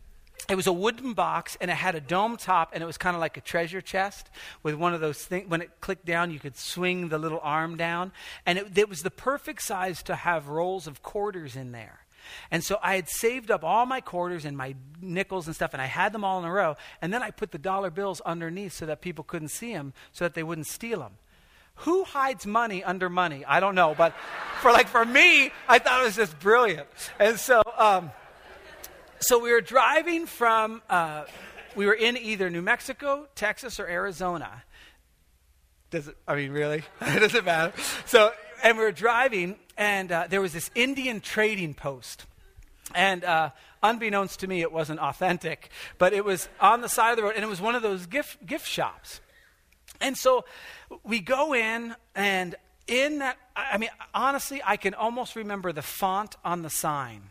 it 0.49 0.57
was 0.57 0.67
a 0.67 0.73
wooden 0.73 1.15
box 1.15 1.57
and 1.61 1.71
it 1.71 1.75
had 1.75 1.95
a 1.95 2.01
dome 2.01 2.37
top 2.37 2.71
and 2.73 2.83
it 2.83 2.87
was 2.87 2.99
kind 2.99 3.17
of 3.17 3.21
like 3.21 3.37
a 3.37 3.41
treasure 3.41 3.81
chest 3.81 4.31
with 4.63 4.75
one 4.75 4.95
of 4.95 5.01
those 5.01 5.19
things 5.25 5.49
when 5.49 5.63
it 5.63 5.71
clicked 5.81 6.05
down 6.05 6.31
you 6.31 6.39
could 6.39 6.57
swing 6.57 7.09
the 7.09 7.19
little 7.19 7.41
arm 7.43 7.77
down. 7.77 8.13
And 8.45 8.59
it, 8.59 8.77
it, 8.77 8.89
was 8.89 9.03
the 9.03 9.11
perfect 9.11 9.63
size 9.63 10.03
to 10.05 10.15
have 10.15 10.49
rolls 10.49 10.87
of 10.87 11.03
quarters 11.03 11.57
in 11.57 11.73
there. 11.73 12.01
And 12.51 12.65
so 12.65 12.79
i 12.83 12.95
had 12.95 13.09
saved 13.09 13.51
up 13.51 13.63
all 13.63 13.85
my 13.85 14.01
quarters 14.01 14.45
and 14.47 14.57
my 14.57 14.75
nickels 14.99 15.47
and 15.47 15.55
stuff 15.55 15.75
and 15.75 15.83
i 15.83 15.85
had 15.85 16.15
them 16.15 16.25
all 16.25 16.39
in 16.39 16.47
a 16.47 16.51
row 16.51 16.75
and 17.03 17.13
then 17.13 17.23
i 17.23 17.31
put 17.31 17.51
the 17.51 17.59
dollar 17.59 17.91
bills 17.91 18.23
underneath 18.23 18.73
so 18.73 18.87
that 18.87 19.03
people 19.03 19.25
couldn't 19.25 19.49
see 19.49 19.75
them 19.75 19.93
so 20.11 20.25
that 20.25 20.33
they 20.33 20.43
wouldn't 20.43 20.67
steal 20.67 21.01
them 21.01 21.19
who 21.79 22.05
hides 22.05 22.47
money 22.47 22.85
under 22.85 23.11
money? 23.11 23.45
I 23.45 23.61
don't 23.61 23.75
know 23.75 23.95
but 23.95 24.15
for 24.63 24.73
like 24.73 24.89
for 24.89 25.05
me 25.05 25.53
i 25.69 25.79
thought 25.79 26.01
it 26.01 26.05
was 26.05 26.17
just 26.17 26.41
brilliant. 26.41 26.89
And 27.19 27.39
so 27.39 27.61
um, 27.77 28.11
so 29.25 29.39
we 29.39 29.51
were 29.51 29.63
driving 29.63 30.27
from, 30.27 30.83
uh, 30.91 31.25
we 31.75 31.87
were 31.87 31.95
in 31.95 32.17
either 32.19 32.51
New 32.51 32.61
Mexico, 32.61 33.27
Texas, 33.35 33.81
or 33.81 33.87
Arizona. 33.87 34.65
Does 35.91 36.09
it, 36.09 36.17
I 36.29 36.35
mean, 36.35 36.53
really? 36.53 36.83
it 37.01 37.21
doesn't 37.21 37.45
matter. 37.45 37.73
So, 38.05 38.33
and 38.63 38.77
we 38.77 38.85
were 38.85 38.93
driving, 38.93 39.57
and 39.79 40.13
uh, 40.13 40.27
there 40.29 40.43
was 40.43 40.53
this 40.53 40.71
Indian 40.75 41.23
trading 41.23 41.73
post. 41.73 42.27
And 42.95 43.25
uh, 43.25 43.51
unbeknownst 43.83 44.41
to 44.41 44.47
me, 44.47 44.61
it 44.61 44.71
wasn't 44.71 45.01
authentic, 45.01 45.71
but 45.97 46.13
it 46.13 46.25
was 46.25 46.51
on 46.61 46.83
the 46.83 46.89
side 46.89 47.13
of 47.13 47.17
the 47.17 47.23
road, 47.23 47.33
and 47.35 47.43
it 47.43 47.49
was 47.49 47.63
one 47.63 47.75
of 47.75 47.81
those 47.81 48.05
gift, 48.05 48.45
gift 48.45 48.69
shops. 48.69 49.23
And 50.03 50.19
so 50.19 50.45
we 51.03 51.21
go 51.21 51.55
in, 51.55 51.97
and 52.15 52.57
in 52.87 53.21
that, 53.21 53.39
I 53.57 53.79
mean, 53.79 53.91
honestly, 54.13 54.61
I 54.63 54.77
can 54.77 54.93
almost 54.93 55.35
remember 55.35 55.73
the 55.73 55.81
font 55.81 56.37
on 56.45 56.61
the 56.61 56.71
sign 56.71 57.31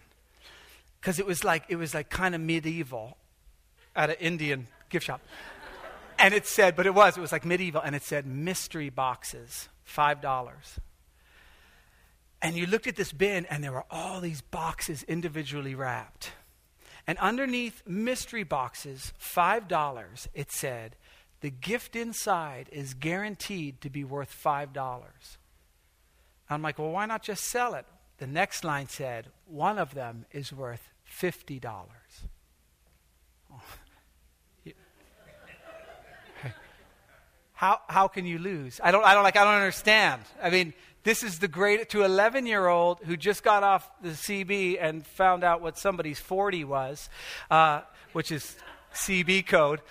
because 1.04 1.20
it 1.20 1.26
was 1.26 1.44
like 1.44 1.66
it 1.68 1.76
was 1.76 1.94
like 1.94 2.10
kind 2.10 2.34
of 2.34 2.40
medieval 2.40 3.18
at 3.94 4.10
an 4.10 4.16
Indian 4.22 4.68
gift 4.90 5.06
shop. 5.06 5.20
And 6.18 6.34
it 6.34 6.48
said, 6.48 6.78
but 6.78 6.86
it 6.86 6.94
was, 6.94 7.18
it 7.18 7.22
was 7.22 7.34
like 7.34 7.44
medieval, 7.44 7.82
and 7.82 7.94
it 7.94 8.04
said 8.04 8.26
mystery 8.26 8.90
boxes, 8.90 9.68
$5. 9.86 10.80
And 12.42 12.56
you 12.56 12.66
looked 12.66 12.88
at 12.88 12.96
this 12.96 13.12
bin, 13.12 13.46
and 13.48 13.62
there 13.62 13.74
were 13.74 13.84
all 13.92 14.22
these 14.22 14.40
boxes 14.40 15.04
individually 15.04 15.76
wrapped. 15.76 16.32
And 17.06 17.18
underneath 17.18 17.84
mystery 17.86 18.44
boxes, 18.44 19.12
$5, 19.20 20.28
it 20.34 20.52
said, 20.52 20.96
the 21.42 21.50
gift 21.50 21.98
inside 21.98 22.70
is 22.72 22.94
guaranteed 22.94 23.82
to 23.82 23.90
be 23.90 24.06
worth 24.06 24.34
$5. 24.42 24.70
I'm 26.50 26.62
like, 26.62 26.80
well, 26.80 26.92
why 26.92 27.06
not 27.08 27.24
just 27.24 27.44
sell 27.44 27.74
it? 27.74 27.86
The 28.20 28.28
next 28.28 28.64
line 28.64 28.88
said, 28.88 29.28
one 29.46 29.78
of 29.78 29.94
them 29.94 30.26
is 30.32 30.54
worth 30.54 30.93
$50. 31.22 31.62
how, 37.54 37.80
how 37.88 38.08
can 38.08 38.26
you 38.26 38.40
lose? 38.40 38.80
I 38.84 38.92
don't, 38.92 39.06
I 39.06 39.14
don't 39.14 39.24
like, 39.24 39.38
I 39.38 39.44
don't 39.44 39.54
understand. 39.54 40.22
I 40.42 40.50
mean, 40.50 40.74
this 41.04 41.22
is 41.24 41.40
the 41.40 41.48
great, 41.48 41.90
to 41.90 42.04
11 42.04 42.46
year 42.46 42.68
old 42.68 43.00
who 43.04 43.18
just 43.18 43.44
got 43.44 43.64
off 43.64 43.90
the 44.02 44.10
CB 44.10 44.78
and 44.82 45.06
found 45.06 45.44
out 45.44 45.62
what 45.62 45.78
somebody's 45.78 46.20
40 46.20 46.64
was, 46.64 47.10
uh, 47.52 47.82
which 48.14 48.32
is 48.32 48.56
CB 48.94 49.46
code. 49.46 49.82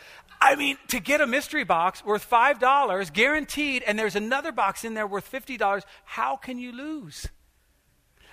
I 0.41 0.57
mean, 0.57 0.77
to 0.89 0.99
get 0.99 1.21
a 1.21 1.27
mystery 1.27 1.65
box 1.65 2.05
worth 2.05 2.29
$5 2.29 3.13
guaranteed, 3.13 3.85
and 3.87 3.97
there's 3.97 4.17
another 4.17 4.51
box 4.51 4.85
in 4.85 4.95
there 4.95 5.07
worth 5.07 5.31
$50, 5.31 5.83
how 6.05 6.37
can 6.37 6.59
you 6.59 6.73
lose? 6.73 7.29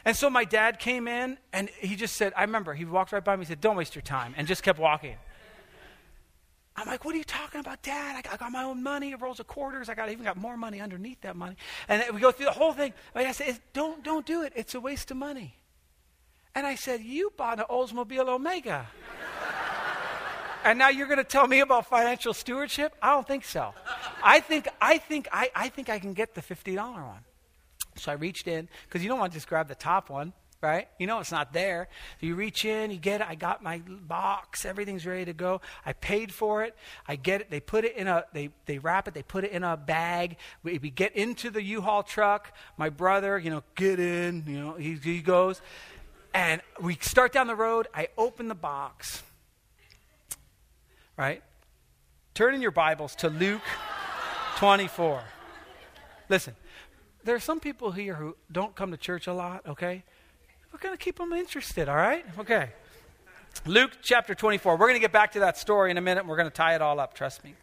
And 0.06 0.16
so 0.16 0.30
my 0.30 0.46
dad 0.46 0.80
came 0.80 1.08
in 1.08 1.38
and 1.52 1.70
he 1.80 1.96
just 1.96 2.16
said, 2.16 2.34
I 2.36 2.42
remember, 2.44 2.74
he 2.74 2.86
walked 2.86 3.12
right 3.12 3.24
by 3.24 3.36
me 3.36 3.42
and 3.42 3.48
said, 3.48 3.62
Don't 3.62 3.76
waste 3.76 3.96
your 3.96 4.02
time, 4.02 4.34
and 4.38 4.48
just 4.48 4.64
kept 4.64 4.80
walking. 4.80 5.18
I'm 6.80 6.88
like, 6.88 7.04
what 7.04 7.14
are 7.14 7.18
you 7.18 7.26
talking 7.26 7.60
about, 7.60 7.82
Dad? 7.82 8.16
I 8.16 8.22
got, 8.22 8.34
I 8.34 8.38
got 8.38 8.52
my 8.54 8.64
own 8.64 8.82
money, 8.82 9.14
rolls 9.14 9.42
of 9.42 9.48
quarters. 9.48 9.90
I 9.90 9.96
got 9.96 10.10
even 10.10 10.24
got 10.24 10.38
more 10.38 10.56
money 10.56 10.80
underneath 10.80 11.20
that 11.22 11.36
money. 11.36 11.58
And 11.90 12.04
we 12.14 12.22
go 12.22 12.32
through 12.32 12.46
the 12.46 12.54
whole 12.54 12.72
thing. 12.72 12.94
I 13.14 13.34
said, 13.34 13.60
don't, 13.74 14.02
don't 14.02 14.26
do 14.26 14.44
it. 14.44 14.54
It's 14.56 14.76
a 14.76 14.80
waste 14.80 15.12
of 15.12 15.18
money. 15.18 15.56
And 16.56 16.66
I 16.66 16.76
said, 16.76 17.02
you 17.02 17.34
bought 17.36 17.60
an 17.60 17.66
Oldsmobile 17.70 18.30
Omega. 18.30 18.88
and 20.64 20.80
now 20.80 20.88
you're 20.88 21.08
going 21.08 21.18
to 21.18 21.26
tell 21.26 21.48
me 21.48 21.60
about 21.60 21.88
financial 21.88 22.34
stewardship? 22.34 22.96
I 23.02 23.12
don't 23.12 23.28
think 23.28 23.44
so. 23.44 23.74
I 24.24 24.40
think, 24.40 24.70
I 24.80 25.00
think, 25.00 25.28
I, 25.34 25.52
I 25.54 25.68
think 25.68 25.90
I 25.90 26.00
can 26.00 26.14
get 26.14 26.34
the 26.34 26.42
$50 26.42 26.78
one. 26.78 27.26
So 28.00 28.12
I 28.12 28.16
reached 28.16 28.48
in, 28.48 28.68
because 28.88 29.04
you 29.04 29.10
don't 29.10 29.20
want 29.20 29.32
to 29.32 29.38
just 29.38 29.48
grab 29.48 29.68
the 29.68 29.76
top 29.76 30.10
one 30.10 30.34
right? 30.62 30.88
You 30.98 31.08
know 31.08 31.20
it's 31.20 31.32
not 31.32 31.54
there. 31.54 31.88
So 32.20 32.26
you 32.26 32.36
reach 32.36 32.66
in, 32.66 32.92
you 32.92 32.98
get 32.98 33.22
it. 33.22 33.28
I 33.30 33.36
got 33.36 33.64
my 33.64 33.82
box, 33.88 34.66
everything's 34.66 35.06
ready 35.06 35.26
to 35.26 35.34
go. 35.34 35.62
I 35.86 35.94
paid 35.94 36.34
for 36.34 36.64
it. 36.64 36.76
I 37.08 37.16
get 37.16 37.42
it. 37.42 37.50
They 37.50 37.60
put 37.60 37.86
it 37.86 37.96
in 37.96 38.08
a, 38.08 38.26
they, 38.34 38.50
they 38.66 38.78
wrap 38.78 39.08
it, 39.08 39.14
they 39.14 39.24
put 39.24 39.44
it 39.44 39.52
in 39.52 39.64
a 39.64 39.78
bag. 39.78 40.38
We, 40.64 40.78
we 40.78 40.90
get 40.90 41.16
into 41.16 41.50
the 41.50 41.64
U-Haul 41.64 42.04
truck. 42.04 42.54
My 42.78 42.90
brother, 42.90 43.38
you 43.38 43.50
know, 43.50 43.64
get 43.76 44.00
in, 44.00 44.44
you 44.48 44.60
know, 44.60 44.74
he, 44.74 44.96
he 44.96 45.22
goes. 45.22 45.62
And 46.34 46.62
we 46.82 46.98
start 47.02 47.32
down 47.32 47.48
the 47.48 47.56
road. 47.56 47.88
I 47.94 48.10
open 48.18 48.50
the 48.50 48.56
box, 48.56 49.24
right? 51.18 51.42
Turn 52.34 52.54
in 52.54 52.62
your 52.62 52.72
Bibles 52.72 53.16
to 53.16 53.30
Luke 53.30 53.62
24. 54.58 55.24
Listen, 56.28 56.56
there 57.30 57.36
are 57.36 57.40
some 57.40 57.60
people 57.60 57.92
here 57.92 58.16
who 58.16 58.36
don't 58.52 58.76
come 58.76 58.90
to 58.90 58.98
church 58.98 59.28
a 59.28 59.34
lot, 59.34 59.62
okay? 59.68 60.02
We're 60.74 60.80
going 60.80 60.98
to 60.98 61.04
keep 61.04 61.20
them 61.20 61.32
interested, 61.32 61.88
all 61.88 61.96
right? 61.96 62.26
Okay. 62.40 62.72
Luke 63.68 63.92
chapter 64.02 64.34
24. 64.34 64.74
We're 64.74 64.88
going 64.88 64.96
to 64.96 65.00
get 65.00 65.12
back 65.12 65.34
to 65.34 65.42
that 65.42 65.56
story 65.56 65.92
in 65.92 65.98
a 66.00 66.02
minute. 66.02 66.22
and 66.22 66.28
We're 66.28 66.38
going 66.38 66.50
to 66.50 66.56
tie 66.56 66.74
it 66.74 66.82
all 66.82 67.00
up, 67.00 67.14
trust 67.14 67.44
me. 67.44 67.54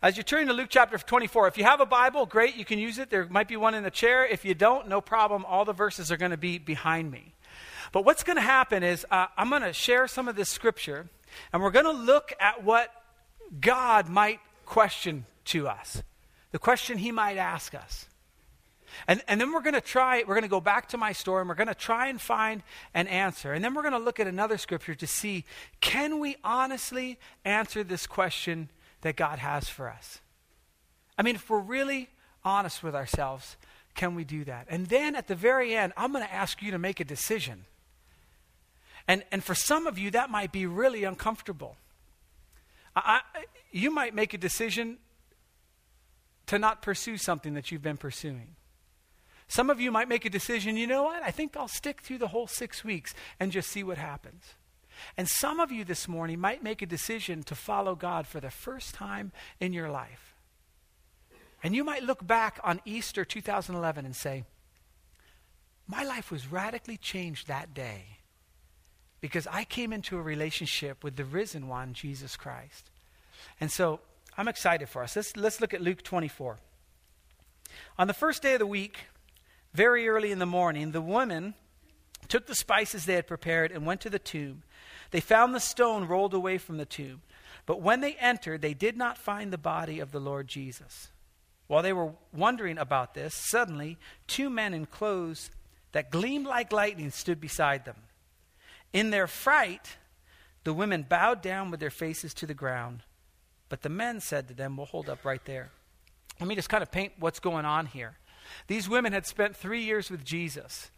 As 0.00 0.16
you 0.16 0.22
turn 0.22 0.46
to 0.46 0.54
Luke 0.54 0.68
chapter 0.70 0.96
24, 0.96 1.48
if 1.48 1.58
you 1.58 1.64
have 1.64 1.82
a 1.82 1.86
Bible, 1.86 2.24
great, 2.24 2.56
you 2.56 2.64
can 2.64 2.78
use 2.78 2.96
it. 2.96 3.10
There 3.10 3.26
might 3.26 3.46
be 3.46 3.58
one 3.58 3.74
in 3.74 3.82
the 3.82 3.90
chair. 3.90 4.26
If 4.26 4.46
you 4.46 4.54
don't, 4.54 4.88
no 4.88 5.02
problem. 5.02 5.44
All 5.44 5.66
the 5.66 5.74
verses 5.74 6.10
are 6.10 6.16
going 6.16 6.30
to 6.30 6.38
be 6.38 6.56
behind 6.56 7.10
me. 7.10 7.34
But 7.92 8.06
what's 8.06 8.22
going 8.22 8.36
to 8.36 8.40
happen 8.40 8.82
is 8.82 9.04
uh, 9.10 9.26
I'm 9.36 9.50
going 9.50 9.60
to 9.60 9.74
share 9.74 10.08
some 10.08 10.28
of 10.28 10.34
this 10.34 10.48
scripture, 10.48 11.10
and 11.52 11.62
we're 11.62 11.72
going 11.72 11.84
to 11.84 11.92
look 11.92 12.32
at 12.40 12.64
what 12.64 12.90
God 13.60 14.08
might 14.08 14.40
question 14.64 15.26
to 15.44 15.68
us, 15.68 16.02
the 16.56 16.60
question 16.60 16.96
he 16.96 17.12
might 17.12 17.36
ask 17.36 17.74
us. 17.74 18.06
And, 19.06 19.20
and 19.28 19.38
then 19.38 19.52
we're 19.52 19.60
going 19.60 19.74
to 19.74 19.80
try, 19.82 20.20
we're 20.26 20.36
going 20.36 20.40
to 20.40 20.48
go 20.48 20.58
back 20.58 20.88
to 20.88 20.96
my 20.96 21.12
story 21.12 21.42
and 21.42 21.50
we're 21.50 21.54
going 21.54 21.68
to 21.68 21.74
try 21.74 22.06
and 22.06 22.18
find 22.18 22.62
an 22.94 23.08
answer. 23.08 23.52
And 23.52 23.62
then 23.62 23.74
we're 23.74 23.82
going 23.82 23.92
to 23.92 23.98
look 23.98 24.18
at 24.20 24.26
another 24.26 24.56
scripture 24.56 24.94
to 24.94 25.06
see 25.06 25.44
can 25.82 26.18
we 26.18 26.36
honestly 26.42 27.18
answer 27.44 27.84
this 27.84 28.06
question 28.06 28.70
that 29.02 29.16
God 29.16 29.38
has 29.38 29.68
for 29.68 29.90
us? 29.90 30.20
I 31.18 31.22
mean, 31.22 31.34
if 31.34 31.50
we're 31.50 31.58
really 31.58 32.08
honest 32.42 32.82
with 32.82 32.94
ourselves, 32.94 33.58
can 33.94 34.14
we 34.14 34.24
do 34.24 34.42
that? 34.44 34.66
And 34.70 34.86
then 34.86 35.14
at 35.14 35.26
the 35.26 35.34
very 35.34 35.76
end, 35.76 35.92
I'm 35.94 36.10
going 36.10 36.24
to 36.24 36.32
ask 36.32 36.62
you 36.62 36.70
to 36.70 36.78
make 36.78 37.00
a 37.00 37.04
decision. 37.04 37.66
And, 39.06 39.24
and 39.30 39.44
for 39.44 39.54
some 39.54 39.86
of 39.86 39.98
you, 39.98 40.10
that 40.12 40.30
might 40.30 40.52
be 40.52 40.64
really 40.64 41.04
uncomfortable. 41.04 41.76
I, 42.96 43.20
you 43.72 43.90
might 43.90 44.14
make 44.14 44.32
a 44.32 44.38
decision 44.38 44.96
to 46.46 46.58
not 46.58 46.82
pursue 46.82 47.16
something 47.16 47.54
that 47.54 47.70
you've 47.70 47.82
been 47.82 47.96
pursuing. 47.96 48.56
Some 49.48 49.70
of 49.70 49.80
you 49.80 49.90
might 49.90 50.08
make 50.08 50.24
a 50.24 50.30
decision, 50.30 50.76
you 50.76 50.86
know 50.86 51.04
what? 51.04 51.22
I 51.22 51.30
think 51.30 51.56
I'll 51.56 51.68
stick 51.68 52.00
through 52.00 52.18
the 52.18 52.28
whole 52.28 52.46
six 52.46 52.84
weeks 52.84 53.14
and 53.38 53.52
just 53.52 53.70
see 53.70 53.84
what 53.84 53.98
happens. 53.98 54.42
And 55.16 55.28
some 55.28 55.60
of 55.60 55.70
you 55.70 55.84
this 55.84 56.08
morning 56.08 56.40
might 56.40 56.62
make 56.62 56.82
a 56.82 56.86
decision 56.86 57.42
to 57.44 57.54
follow 57.54 57.94
God 57.94 58.26
for 58.26 58.40
the 58.40 58.50
first 58.50 58.94
time 58.94 59.32
in 59.60 59.72
your 59.72 59.90
life. 59.90 60.34
And 61.62 61.74
you 61.74 61.84
might 61.84 62.02
look 62.02 62.26
back 62.26 62.60
on 62.64 62.80
Easter 62.84 63.24
2011 63.24 64.04
and 64.04 64.16
say, 64.16 64.44
My 65.86 66.04
life 66.04 66.30
was 66.30 66.50
radically 66.50 66.96
changed 66.96 67.48
that 67.48 67.74
day 67.74 68.18
because 69.20 69.46
I 69.46 69.64
came 69.64 69.92
into 69.92 70.18
a 70.18 70.22
relationship 70.22 71.02
with 71.02 71.16
the 71.16 71.24
risen 71.24 71.68
one, 71.68 71.92
Jesus 71.92 72.36
Christ. 72.36 72.90
And 73.60 73.70
so 73.70 74.00
I'm 74.38 74.48
excited 74.48 74.88
for 74.88 75.02
us. 75.02 75.16
Let's, 75.16 75.36
let's 75.36 75.60
look 75.60 75.72
at 75.72 75.80
Luke 75.80 76.02
24. 76.02 76.58
On 77.98 78.06
the 78.06 78.14
first 78.14 78.42
day 78.42 78.54
of 78.54 78.58
the 78.58 78.66
week, 78.66 78.98
very 79.72 80.08
early 80.08 80.30
in 80.30 80.38
the 80.38 80.46
morning, 80.46 80.92
the 80.92 81.00
women 81.00 81.54
took 82.28 82.46
the 82.46 82.54
spices 82.54 83.04
they 83.04 83.14
had 83.14 83.26
prepared 83.26 83.72
and 83.72 83.86
went 83.86 84.00
to 84.02 84.10
the 84.10 84.18
tomb. 84.18 84.62
They 85.10 85.20
found 85.20 85.54
the 85.54 85.60
stone 85.60 86.06
rolled 86.06 86.34
away 86.34 86.58
from 86.58 86.76
the 86.76 86.84
tomb. 86.84 87.22
But 87.64 87.80
when 87.80 88.00
they 88.00 88.14
entered, 88.14 88.62
they 88.62 88.74
did 88.74 88.96
not 88.96 89.18
find 89.18 89.52
the 89.52 89.58
body 89.58 90.00
of 90.00 90.12
the 90.12 90.20
Lord 90.20 90.48
Jesus. 90.48 91.08
While 91.66 91.82
they 91.82 91.92
were 91.92 92.12
wondering 92.32 92.78
about 92.78 93.14
this, 93.14 93.34
suddenly 93.34 93.98
two 94.26 94.50
men 94.50 94.72
in 94.72 94.86
clothes 94.86 95.50
that 95.92 96.10
gleamed 96.10 96.46
like 96.46 96.72
lightning 96.72 97.10
stood 97.10 97.40
beside 97.40 97.84
them. 97.84 97.96
In 98.92 99.10
their 99.10 99.26
fright, 99.26 99.96
the 100.64 100.74
women 100.74 101.06
bowed 101.08 101.42
down 101.42 101.70
with 101.70 101.80
their 101.80 101.90
faces 101.90 102.34
to 102.34 102.46
the 102.46 102.54
ground. 102.54 103.02
But 103.68 103.82
the 103.82 103.88
men 103.88 104.20
said 104.20 104.48
to 104.48 104.54
them, 104.54 104.76
We'll 104.76 104.86
hold 104.86 105.08
up 105.08 105.24
right 105.24 105.44
there. 105.44 105.70
Let 106.40 106.48
me 106.48 106.54
just 106.54 106.68
kind 106.68 106.82
of 106.82 106.90
paint 106.90 107.12
what's 107.18 107.40
going 107.40 107.64
on 107.64 107.86
here. 107.86 108.16
These 108.66 108.88
women 108.88 109.12
had 109.12 109.26
spent 109.26 109.56
three 109.56 109.82
years 109.82 110.10
with 110.10 110.24
Jesus, 110.24 110.90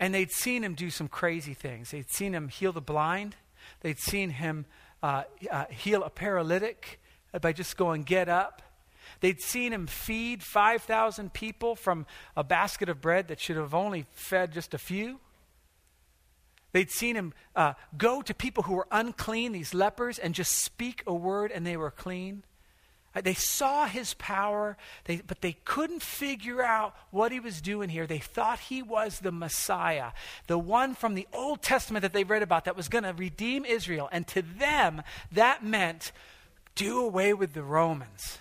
and 0.00 0.14
they'd 0.14 0.32
seen 0.32 0.64
him 0.64 0.74
do 0.74 0.90
some 0.90 1.08
crazy 1.08 1.54
things. 1.54 1.90
They'd 1.90 2.10
seen 2.10 2.34
him 2.34 2.48
heal 2.48 2.72
the 2.72 2.80
blind, 2.80 3.36
they'd 3.80 3.98
seen 3.98 4.30
him 4.30 4.66
uh, 5.02 5.24
uh, 5.50 5.66
heal 5.70 6.02
a 6.02 6.10
paralytic 6.10 7.00
by 7.40 7.52
just 7.52 7.76
going, 7.76 8.02
Get 8.02 8.28
up. 8.28 8.62
They'd 9.20 9.40
seen 9.40 9.72
him 9.72 9.86
feed 9.86 10.42
5,000 10.42 11.32
people 11.32 11.74
from 11.74 12.06
a 12.36 12.44
basket 12.44 12.88
of 12.88 13.00
bread 13.00 13.28
that 13.28 13.40
should 13.40 13.56
have 13.56 13.74
only 13.74 14.06
fed 14.12 14.52
just 14.52 14.74
a 14.74 14.78
few. 14.78 15.18
They'd 16.72 16.90
seen 16.90 17.16
him 17.16 17.32
uh, 17.56 17.74
go 17.96 18.22
to 18.22 18.34
people 18.34 18.64
who 18.64 18.74
were 18.74 18.88
unclean, 18.90 19.52
these 19.52 19.72
lepers, 19.72 20.18
and 20.18 20.34
just 20.34 20.52
speak 20.52 21.02
a 21.06 21.14
word 21.14 21.50
and 21.50 21.66
they 21.66 21.76
were 21.76 21.90
clean. 21.90 22.44
Uh, 23.14 23.22
they 23.22 23.34
saw 23.34 23.86
his 23.86 24.14
power, 24.14 24.76
they, 25.04 25.22
but 25.26 25.40
they 25.40 25.56
couldn't 25.64 26.02
figure 26.02 26.62
out 26.62 26.94
what 27.10 27.32
he 27.32 27.40
was 27.40 27.62
doing 27.62 27.88
here. 27.88 28.06
They 28.06 28.18
thought 28.18 28.60
he 28.60 28.82
was 28.82 29.20
the 29.20 29.32
Messiah, 29.32 30.10
the 30.46 30.58
one 30.58 30.94
from 30.94 31.14
the 31.14 31.26
Old 31.32 31.62
Testament 31.62 32.02
that 32.02 32.12
they 32.12 32.24
read 32.24 32.42
about 32.42 32.66
that 32.66 32.76
was 32.76 32.88
going 32.88 33.04
to 33.04 33.14
redeem 33.14 33.64
Israel. 33.64 34.08
And 34.12 34.26
to 34.28 34.42
them, 34.42 35.02
that 35.32 35.64
meant 35.64 36.12
do 36.74 37.00
away 37.00 37.32
with 37.32 37.54
the 37.54 37.62
Romans. 37.62 38.38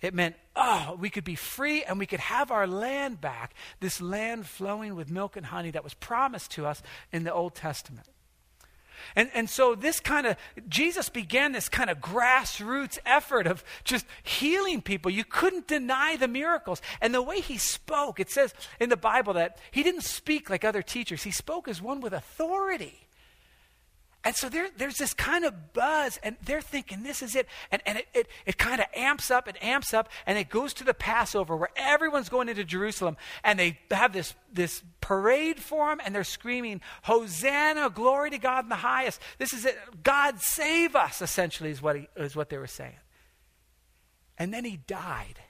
It 0.00 0.14
meant, 0.14 0.36
oh, 0.56 0.96
we 0.98 1.10
could 1.10 1.24
be 1.24 1.34
free 1.34 1.82
and 1.84 1.98
we 1.98 2.06
could 2.06 2.20
have 2.20 2.50
our 2.50 2.66
land 2.66 3.20
back, 3.20 3.54
this 3.80 4.00
land 4.00 4.46
flowing 4.46 4.94
with 4.94 5.10
milk 5.10 5.36
and 5.36 5.46
honey 5.46 5.70
that 5.72 5.84
was 5.84 5.94
promised 5.94 6.52
to 6.52 6.66
us 6.66 6.82
in 7.12 7.24
the 7.24 7.32
Old 7.32 7.54
Testament. 7.54 8.06
And, 9.16 9.30
and 9.34 9.48
so, 9.48 9.74
this 9.74 9.98
kind 9.98 10.26
of, 10.26 10.36
Jesus 10.68 11.08
began 11.08 11.52
this 11.52 11.68
kind 11.68 11.90
of 11.90 11.98
grassroots 11.98 12.98
effort 13.04 13.46
of 13.46 13.64
just 13.82 14.06
healing 14.22 14.82
people. 14.82 15.10
You 15.10 15.24
couldn't 15.24 15.66
deny 15.66 16.16
the 16.16 16.28
miracles. 16.28 16.82
And 17.00 17.14
the 17.14 17.22
way 17.22 17.40
he 17.40 17.58
spoke, 17.58 18.20
it 18.20 18.30
says 18.30 18.54
in 18.78 18.88
the 18.88 18.96
Bible 18.96 19.34
that 19.34 19.58
he 19.70 19.82
didn't 19.82 20.02
speak 20.02 20.50
like 20.50 20.64
other 20.64 20.82
teachers, 20.82 21.22
he 21.22 21.30
spoke 21.30 21.66
as 21.66 21.82
one 21.82 22.00
with 22.00 22.12
authority. 22.12 23.06
And 24.22 24.36
so 24.36 24.50
there, 24.50 24.68
there's 24.76 24.98
this 24.98 25.14
kind 25.14 25.46
of 25.46 25.72
buzz, 25.72 26.18
and 26.22 26.36
they're 26.44 26.60
thinking 26.60 27.02
this 27.02 27.22
is 27.22 27.34
it. 27.34 27.48
And, 27.70 27.80
and 27.86 27.98
it, 27.98 28.08
it, 28.12 28.26
it 28.44 28.58
kind 28.58 28.80
of 28.80 28.86
amps 28.94 29.30
up 29.30 29.46
and 29.46 29.62
amps 29.62 29.94
up, 29.94 30.10
and 30.26 30.36
it 30.36 30.50
goes 30.50 30.74
to 30.74 30.84
the 30.84 30.92
Passover 30.92 31.56
where 31.56 31.70
everyone's 31.74 32.28
going 32.28 32.50
into 32.50 32.62
Jerusalem, 32.64 33.16
and 33.42 33.58
they 33.58 33.78
have 33.90 34.12
this, 34.12 34.34
this 34.52 34.82
parade 35.00 35.58
for 35.58 35.90
him, 35.90 36.00
and 36.04 36.14
they're 36.14 36.24
screaming, 36.24 36.82
Hosanna, 37.04 37.88
glory 37.88 38.28
to 38.30 38.38
God 38.38 38.64
in 38.64 38.68
the 38.68 38.76
highest. 38.76 39.22
This 39.38 39.54
is 39.54 39.64
it. 39.64 39.78
God 40.02 40.38
save 40.40 40.94
us, 40.94 41.22
essentially, 41.22 41.70
is 41.70 41.80
what, 41.80 41.96
he, 41.96 42.08
is 42.16 42.36
what 42.36 42.50
they 42.50 42.58
were 42.58 42.66
saying. 42.66 42.96
And 44.36 44.52
then 44.52 44.66
he 44.66 44.76
died, 44.76 45.40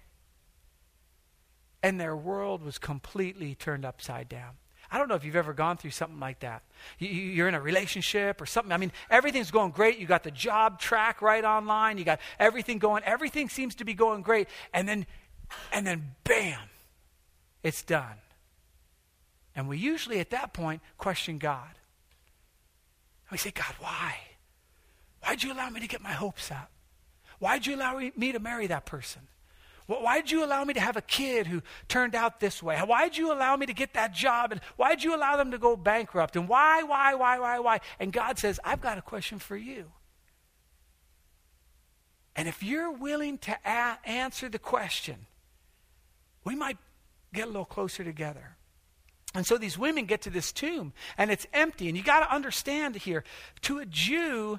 and 1.82 2.00
their 2.00 2.16
world 2.16 2.62
was 2.62 2.78
completely 2.78 3.56
turned 3.56 3.84
upside 3.84 4.28
down. 4.28 4.59
I 4.92 4.98
don't 4.98 5.08
know 5.08 5.14
if 5.14 5.24
you've 5.24 5.36
ever 5.36 5.52
gone 5.52 5.76
through 5.76 5.92
something 5.92 6.18
like 6.18 6.40
that. 6.40 6.62
You, 6.98 7.44
are 7.44 7.48
in 7.48 7.54
a 7.54 7.60
relationship 7.60 8.40
or 8.40 8.46
something. 8.46 8.72
I 8.72 8.76
mean, 8.76 8.90
everything's 9.08 9.50
going 9.50 9.70
great. 9.70 9.98
You 9.98 10.06
got 10.06 10.24
the 10.24 10.32
job 10.32 10.80
track 10.80 11.22
right 11.22 11.44
online. 11.44 11.96
You 11.96 12.04
got 12.04 12.20
everything 12.40 12.78
going. 12.78 13.04
Everything 13.04 13.48
seems 13.48 13.76
to 13.76 13.84
be 13.84 13.94
going 13.94 14.22
great. 14.22 14.48
And 14.74 14.88
then, 14.88 15.06
and 15.72 15.86
then, 15.86 16.16
bam, 16.24 16.58
it's 17.62 17.82
done. 17.82 18.18
And 19.54 19.68
we 19.68 19.78
usually 19.78 20.18
at 20.18 20.30
that 20.30 20.52
point 20.52 20.82
question 20.98 21.38
God. 21.38 21.68
We 23.30 23.38
say, 23.38 23.52
God, 23.52 23.74
why? 23.78 24.16
Why'd 25.22 25.42
you 25.42 25.52
allow 25.52 25.70
me 25.70 25.80
to 25.80 25.86
get 25.86 26.02
my 26.02 26.12
hopes 26.12 26.50
up? 26.50 26.70
Why'd 27.38 27.66
you 27.66 27.76
allow 27.76 27.98
me 27.98 28.32
to 28.32 28.40
marry 28.40 28.66
that 28.66 28.86
person? 28.86 29.22
Why'd 29.98 30.30
you 30.30 30.44
allow 30.44 30.64
me 30.64 30.74
to 30.74 30.80
have 30.80 30.96
a 30.96 31.02
kid 31.02 31.48
who 31.48 31.62
turned 31.88 32.14
out 32.14 32.38
this 32.38 32.62
way? 32.62 32.78
Why'd 32.78 33.16
you 33.16 33.32
allow 33.32 33.56
me 33.56 33.66
to 33.66 33.74
get 33.74 33.94
that 33.94 34.14
job? 34.14 34.52
And 34.52 34.60
why'd 34.76 35.02
you 35.02 35.16
allow 35.16 35.36
them 35.36 35.50
to 35.50 35.58
go 35.58 35.76
bankrupt? 35.76 36.36
And 36.36 36.48
why, 36.48 36.84
why, 36.84 37.14
why, 37.14 37.38
why, 37.40 37.58
why? 37.58 37.80
And 37.98 38.12
God 38.12 38.38
says, 38.38 38.60
I've 38.62 38.80
got 38.80 38.98
a 38.98 39.02
question 39.02 39.40
for 39.40 39.56
you. 39.56 39.86
And 42.36 42.46
if 42.46 42.62
you're 42.62 42.92
willing 42.92 43.38
to 43.38 43.58
a- 43.64 43.98
answer 44.04 44.48
the 44.48 44.60
question, 44.60 45.26
we 46.44 46.54
might 46.54 46.78
get 47.34 47.44
a 47.44 47.46
little 47.48 47.64
closer 47.64 48.04
together. 48.04 48.56
And 49.34 49.46
so 49.46 49.58
these 49.58 49.78
women 49.78 50.06
get 50.06 50.22
to 50.22 50.30
this 50.30 50.52
tomb, 50.52 50.92
and 51.18 51.30
it's 51.30 51.46
empty. 51.52 51.88
And 51.88 51.96
you 51.96 52.02
got 52.02 52.20
to 52.20 52.34
understand 52.34 52.96
here, 52.96 53.24
to 53.62 53.78
a 53.78 53.86
Jew, 53.86 54.58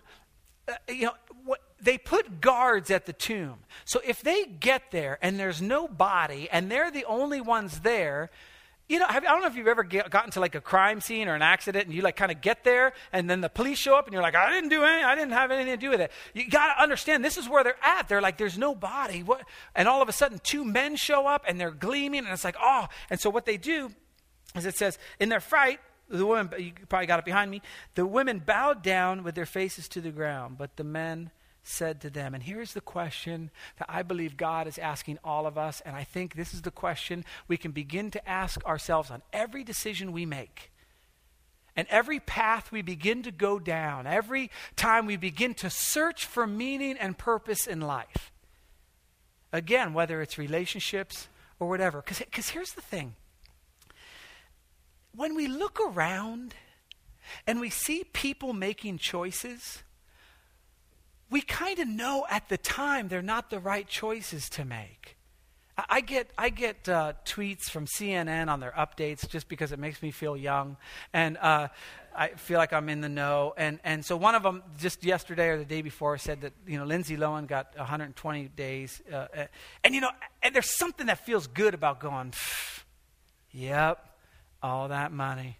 uh, 0.67 0.73
you 0.87 1.05
know, 1.05 1.13
what, 1.43 1.59
they 1.81 1.97
put 1.97 2.41
guards 2.41 2.91
at 2.91 3.05
the 3.05 3.13
tomb. 3.13 3.59
So 3.85 4.01
if 4.05 4.21
they 4.21 4.45
get 4.45 4.91
there 4.91 5.17
and 5.21 5.39
there's 5.39 5.61
no 5.61 5.87
body 5.87 6.47
and 6.51 6.71
they're 6.71 6.91
the 6.91 7.05
only 7.05 7.41
ones 7.41 7.79
there, 7.81 8.29
you 8.91 8.99
know, 8.99 9.07
have, 9.07 9.23
I 9.23 9.27
don't 9.27 9.41
know 9.41 9.47
if 9.47 9.55
you've 9.55 9.67
ever 9.67 9.83
get, 9.83 10.09
gotten 10.09 10.31
to 10.31 10.41
like 10.41 10.53
a 10.53 10.59
crime 10.59 10.99
scene 10.99 11.29
or 11.29 11.35
an 11.35 11.41
accident 11.41 11.85
and 11.85 11.93
you 11.93 12.01
like 12.01 12.17
kind 12.17 12.31
of 12.31 12.41
get 12.41 12.65
there 12.65 12.91
and 13.13 13.29
then 13.29 13.39
the 13.39 13.47
police 13.47 13.77
show 13.77 13.95
up 13.95 14.05
and 14.05 14.13
you're 14.13 14.21
like, 14.21 14.35
I 14.35 14.51
didn't 14.51 14.69
do 14.69 14.83
anything, 14.83 15.05
I 15.05 15.15
didn't 15.15 15.31
have 15.31 15.49
anything 15.49 15.73
to 15.73 15.77
do 15.77 15.89
with 15.89 16.01
it. 16.01 16.11
You 16.33 16.49
got 16.49 16.75
to 16.75 16.81
understand 16.81 17.23
this 17.23 17.37
is 17.37 17.47
where 17.47 17.63
they're 17.63 17.83
at. 17.83 18.09
They're 18.09 18.21
like, 18.21 18.37
there's 18.37 18.57
no 18.57 18.75
body. 18.75 19.23
What? 19.23 19.43
And 19.75 19.87
all 19.87 20.01
of 20.01 20.09
a 20.09 20.11
sudden, 20.11 20.39
two 20.43 20.65
men 20.65 20.97
show 20.97 21.25
up 21.25 21.45
and 21.47 21.59
they're 21.59 21.71
gleaming 21.71 22.25
and 22.25 22.33
it's 22.33 22.43
like, 22.43 22.57
oh. 22.61 22.87
And 23.09 23.19
so 23.19 23.29
what 23.29 23.45
they 23.45 23.55
do 23.55 23.91
is 24.55 24.65
it 24.65 24.75
says, 24.75 24.99
in 25.21 25.29
their 25.29 25.39
fright, 25.39 25.79
the 26.09 26.25
women, 26.25 26.49
you 26.59 26.73
probably 26.89 27.07
got 27.07 27.19
it 27.19 27.25
behind 27.25 27.49
me, 27.49 27.61
the 27.95 28.05
women 28.05 28.39
bowed 28.39 28.83
down 28.83 29.23
with 29.23 29.35
their 29.35 29.45
faces 29.45 29.87
to 29.87 30.01
the 30.01 30.11
ground, 30.11 30.57
but 30.57 30.75
the 30.75 30.83
men 30.83 31.31
said 31.63 32.01
to 32.01 32.09
them. 32.09 32.33
And 32.33 32.43
here's 32.43 32.73
the 32.73 32.81
question 32.81 33.51
that 33.77 33.89
I 33.89 34.01
believe 34.01 34.37
God 34.37 34.67
is 34.67 34.77
asking 34.77 35.19
all 35.23 35.45
of 35.45 35.57
us, 35.57 35.81
and 35.85 35.95
I 35.95 36.03
think 36.03 36.35
this 36.35 36.53
is 36.53 36.61
the 36.61 36.71
question 36.71 37.23
we 37.47 37.57
can 37.57 37.71
begin 37.71 38.11
to 38.11 38.29
ask 38.29 38.63
ourselves 38.65 39.11
on 39.11 39.21
every 39.31 39.63
decision 39.63 40.11
we 40.11 40.25
make. 40.25 40.71
And 41.75 41.87
every 41.89 42.19
path 42.19 42.71
we 42.71 42.81
begin 42.81 43.23
to 43.23 43.31
go 43.31 43.57
down, 43.57 44.05
every 44.05 44.51
time 44.75 45.05
we 45.05 45.15
begin 45.15 45.53
to 45.55 45.69
search 45.69 46.25
for 46.25 46.45
meaning 46.45 46.97
and 46.97 47.17
purpose 47.17 47.65
in 47.65 47.79
life. 47.79 48.31
Again, 49.53 49.93
whether 49.93 50.21
it's 50.21 50.37
relationships 50.37 51.29
or 51.59 51.69
whatever. 51.69 52.03
Because 52.05 52.49
here's 52.49 52.73
the 52.73 52.81
thing 52.81 53.15
when 55.13 55.35
we 55.35 55.47
look 55.47 55.79
around 55.79 56.55
and 57.45 57.59
we 57.59 57.69
see 57.69 58.03
people 58.13 58.53
making 58.53 58.97
choices, 58.97 59.83
we 61.31 61.41
kind 61.41 61.79
of 61.79 61.87
know 61.87 62.25
at 62.29 62.49
the 62.49 62.57
time 62.57 63.07
they're 63.07 63.21
not 63.21 63.49
the 63.49 63.59
right 63.59 63.87
choices 63.87 64.49
to 64.49 64.65
make. 64.65 65.17
I 65.89 66.01
get, 66.01 66.29
I 66.37 66.49
get 66.49 66.87
uh, 66.87 67.13
tweets 67.25 67.63
from 67.69 67.85
CNN 67.85 68.49
on 68.49 68.59
their 68.59 68.71
updates 68.71 69.27
just 69.27 69.47
because 69.47 69.71
it 69.71 69.79
makes 69.79 70.01
me 70.03 70.11
feel 70.11 70.35
young. 70.35 70.75
And 71.13 71.37
uh, 71.37 71.69
I 72.15 72.27
feel 72.29 72.57
like 72.57 72.73
I'm 72.73 72.89
in 72.89 73.01
the 73.01 73.09
know. 73.09 73.53
And, 73.57 73.79
and 73.83 74.03
so 74.03 74.17
one 74.17 74.35
of 74.35 74.43
them 74.43 74.61
just 74.77 75.03
yesterday 75.03 75.47
or 75.47 75.57
the 75.57 75.65
day 75.65 75.81
before 75.81 76.17
said 76.17 76.41
that, 76.41 76.53
you 76.67 76.77
know, 76.77 76.85
Lindsay 76.85 77.15
Lohan 77.15 77.47
got 77.47 77.75
120 77.77 78.49
days. 78.49 79.01
Uh, 79.11 79.15
uh, 79.15 79.45
and, 79.83 79.95
you 79.95 80.01
know, 80.01 80.11
and 80.43 80.53
there's 80.53 80.77
something 80.77 81.07
that 81.07 81.25
feels 81.25 81.47
good 81.47 81.73
about 81.73 82.01
going, 82.01 82.33
yep, 83.51 84.05
all 84.61 84.89
that 84.89 85.13
money 85.13 85.57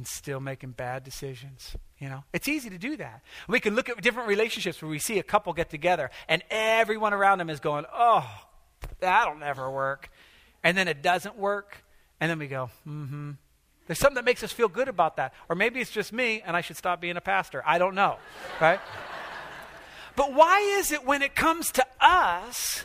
and 0.00 0.06
still 0.06 0.40
making 0.40 0.70
bad 0.70 1.04
decisions. 1.04 1.76
You 1.98 2.08
know, 2.08 2.24
it's 2.32 2.48
easy 2.48 2.70
to 2.70 2.78
do 2.78 2.96
that. 2.96 3.20
We 3.48 3.60
can 3.60 3.74
look 3.74 3.90
at 3.90 4.00
different 4.00 4.30
relationships 4.30 4.80
where 4.80 4.90
we 4.90 4.98
see 4.98 5.18
a 5.18 5.22
couple 5.22 5.52
get 5.52 5.68
together 5.68 6.10
and 6.26 6.42
everyone 6.50 7.12
around 7.12 7.36
them 7.36 7.50
is 7.50 7.60
going, 7.60 7.84
oh, 7.92 8.26
that'll 9.00 9.36
never 9.36 9.70
work. 9.70 10.10
And 10.64 10.74
then 10.74 10.88
it 10.88 11.02
doesn't 11.02 11.36
work. 11.36 11.84
And 12.18 12.30
then 12.30 12.38
we 12.38 12.46
go, 12.46 12.70
mm 12.88 13.08
hmm. 13.08 13.30
There's 13.86 13.98
something 13.98 14.14
that 14.14 14.24
makes 14.24 14.42
us 14.42 14.52
feel 14.52 14.68
good 14.68 14.88
about 14.88 15.16
that. 15.16 15.34
Or 15.50 15.54
maybe 15.56 15.80
it's 15.80 15.90
just 15.90 16.14
me 16.14 16.42
and 16.46 16.56
I 16.56 16.62
should 16.62 16.78
stop 16.78 16.98
being 17.02 17.18
a 17.18 17.20
pastor. 17.20 17.62
I 17.66 17.76
don't 17.76 17.94
know. 17.94 18.16
Right? 18.60 18.80
but 20.16 20.32
why 20.32 20.60
is 20.78 20.92
it 20.92 21.04
when 21.04 21.20
it 21.20 21.34
comes 21.34 21.72
to 21.72 21.84
us 22.00 22.84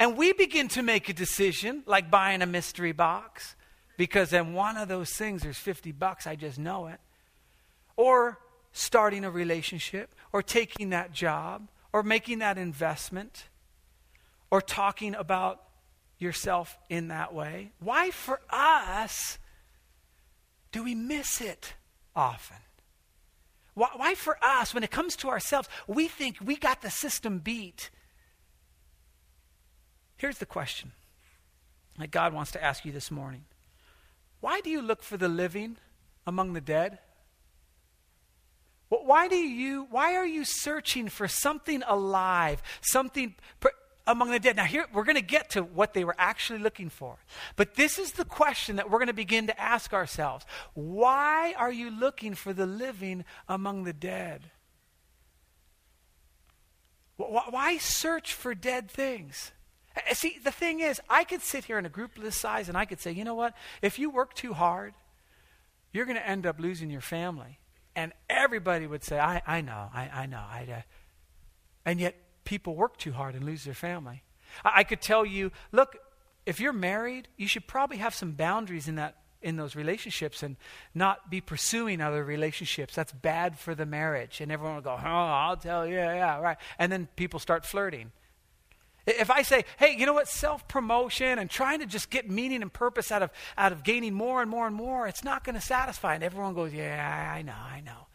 and 0.00 0.16
we 0.16 0.32
begin 0.32 0.66
to 0.68 0.82
make 0.82 1.08
a 1.08 1.12
decision, 1.12 1.84
like 1.86 2.10
buying 2.10 2.42
a 2.42 2.46
mystery 2.46 2.90
box, 2.90 3.54
because 4.02 4.32
in 4.32 4.52
one 4.52 4.76
of 4.76 4.88
those 4.88 5.10
things 5.10 5.42
there's 5.42 5.58
50 5.58 5.92
bucks, 5.92 6.26
I 6.26 6.34
just 6.34 6.58
know 6.58 6.88
it. 6.88 6.98
Or 7.94 8.40
starting 8.72 9.24
a 9.24 9.30
relationship, 9.30 10.12
or 10.32 10.42
taking 10.42 10.90
that 10.90 11.12
job, 11.12 11.68
or 11.92 12.02
making 12.02 12.40
that 12.40 12.58
investment, 12.58 13.44
or 14.50 14.60
talking 14.60 15.14
about 15.14 15.62
yourself 16.18 16.76
in 16.88 17.06
that 17.08 17.32
way. 17.32 17.70
Why 17.78 18.10
for 18.10 18.40
us 18.50 19.38
do 20.72 20.82
we 20.82 20.96
miss 20.96 21.40
it 21.40 21.74
often? 22.16 22.56
Why, 23.74 23.90
why, 23.94 24.14
for 24.16 24.36
us, 24.42 24.74
when 24.74 24.82
it 24.82 24.90
comes 24.90 25.14
to 25.14 25.28
ourselves, 25.28 25.68
we 25.86 26.08
think 26.08 26.38
we 26.42 26.56
got 26.56 26.82
the 26.82 26.90
system 26.90 27.38
beat? 27.38 27.88
Here's 30.16 30.38
the 30.38 30.44
question 30.44 30.90
that 32.00 32.10
God 32.10 32.32
wants 32.34 32.50
to 32.50 32.64
ask 32.64 32.84
you 32.84 32.90
this 32.90 33.08
morning 33.08 33.44
why 34.42 34.60
do 34.60 34.70
you 34.70 34.82
look 34.82 35.04
for 35.04 35.16
the 35.16 35.28
living 35.28 35.76
among 36.26 36.52
the 36.52 36.60
dead? 36.60 36.98
Why 38.88 39.28
do 39.28 39.36
you 39.36 39.86
why 39.88 40.16
are 40.16 40.26
you 40.26 40.44
searching 40.44 41.08
for 41.08 41.28
something 41.28 41.84
alive, 41.86 42.60
something 42.80 43.36
among 44.04 44.32
the 44.32 44.40
dead? 44.40 44.56
Now 44.56 44.64
here 44.64 44.86
we're 44.92 45.04
going 45.04 45.14
to 45.14 45.22
get 45.22 45.50
to 45.50 45.62
what 45.62 45.94
they 45.94 46.02
were 46.02 46.16
actually 46.18 46.58
looking 46.58 46.90
for. 46.90 47.18
But 47.54 47.76
this 47.76 48.00
is 48.00 48.12
the 48.12 48.24
question 48.24 48.76
that 48.76 48.90
we're 48.90 48.98
going 48.98 49.06
to 49.06 49.14
begin 49.14 49.46
to 49.46 49.60
ask 49.60 49.94
ourselves. 49.94 50.44
Why 50.74 51.54
are 51.56 51.70
you 51.70 51.88
looking 51.88 52.34
for 52.34 52.52
the 52.52 52.66
living 52.66 53.24
among 53.48 53.84
the 53.84 53.92
dead? 53.92 54.50
Why 57.16 57.78
search 57.78 58.34
for 58.34 58.56
dead 58.56 58.90
things? 58.90 59.52
Uh, 59.96 60.14
see, 60.14 60.38
the 60.42 60.50
thing 60.50 60.80
is, 60.80 61.00
I 61.08 61.24
could 61.24 61.42
sit 61.42 61.64
here 61.64 61.78
in 61.78 61.86
a 61.86 61.90
group 61.90 62.12
this 62.16 62.36
size 62.36 62.68
and 62.68 62.76
I 62.76 62.84
could 62.84 63.00
say, 63.00 63.12
you 63.12 63.24
know 63.24 63.34
what? 63.34 63.54
If 63.80 63.98
you 63.98 64.10
work 64.10 64.34
too 64.34 64.52
hard, 64.52 64.94
you're 65.92 66.06
going 66.06 66.16
to 66.16 66.26
end 66.26 66.46
up 66.46 66.58
losing 66.58 66.90
your 66.90 67.00
family. 67.00 67.58
And 67.94 68.12
everybody 68.30 68.86
would 68.86 69.04
say, 69.04 69.18
I, 69.18 69.42
I 69.46 69.60
know, 69.60 69.88
I, 69.92 70.08
I 70.08 70.26
know. 70.26 70.38
I, 70.38 70.66
uh, 70.70 70.82
and 71.84 72.00
yet, 72.00 72.16
people 72.44 72.74
work 72.74 72.96
too 72.96 73.12
hard 73.12 73.34
and 73.34 73.44
lose 73.44 73.64
their 73.64 73.74
family. 73.74 74.22
I, 74.64 74.72
I 74.76 74.84
could 74.84 75.00
tell 75.00 75.26
you, 75.26 75.52
look, 75.72 75.96
if 76.46 76.58
you're 76.60 76.72
married, 76.72 77.28
you 77.36 77.46
should 77.46 77.66
probably 77.66 77.98
have 77.98 78.14
some 78.14 78.32
boundaries 78.32 78.88
in 78.88 78.96
that 78.96 79.16
in 79.42 79.56
those 79.56 79.74
relationships 79.74 80.42
and 80.44 80.56
not 80.94 81.28
be 81.28 81.40
pursuing 81.40 82.00
other 82.00 82.24
relationships. 82.24 82.94
That's 82.94 83.10
bad 83.10 83.58
for 83.58 83.74
the 83.74 83.84
marriage. 83.84 84.40
And 84.40 84.52
everyone 84.52 84.76
will 84.76 84.82
go, 84.82 84.92
oh, 84.92 85.04
I'll 85.04 85.56
tell 85.56 85.84
you, 85.84 85.94
yeah, 85.94 86.14
yeah, 86.14 86.38
right. 86.38 86.56
And 86.78 86.92
then 86.92 87.08
people 87.16 87.40
start 87.40 87.66
flirting. 87.66 88.12
If 89.06 89.30
I 89.30 89.42
say, 89.42 89.64
hey, 89.78 89.96
you 89.98 90.06
know 90.06 90.12
what, 90.12 90.28
self 90.28 90.68
promotion 90.68 91.38
and 91.38 91.50
trying 91.50 91.80
to 91.80 91.86
just 91.86 92.10
get 92.10 92.30
meaning 92.30 92.62
and 92.62 92.72
purpose 92.72 93.10
out 93.10 93.22
of, 93.22 93.30
out 93.58 93.72
of 93.72 93.82
gaining 93.82 94.14
more 94.14 94.42
and 94.42 94.50
more 94.50 94.66
and 94.66 94.76
more, 94.76 95.08
it's 95.08 95.24
not 95.24 95.44
going 95.44 95.56
to 95.56 95.60
satisfy. 95.60 96.14
And 96.14 96.22
everyone 96.22 96.54
goes, 96.54 96.72
yeah, 96.72 97.32
I 97.34 97.42
know, 97.42 97.52
I 97.52 97.80
know. 97.80 98.06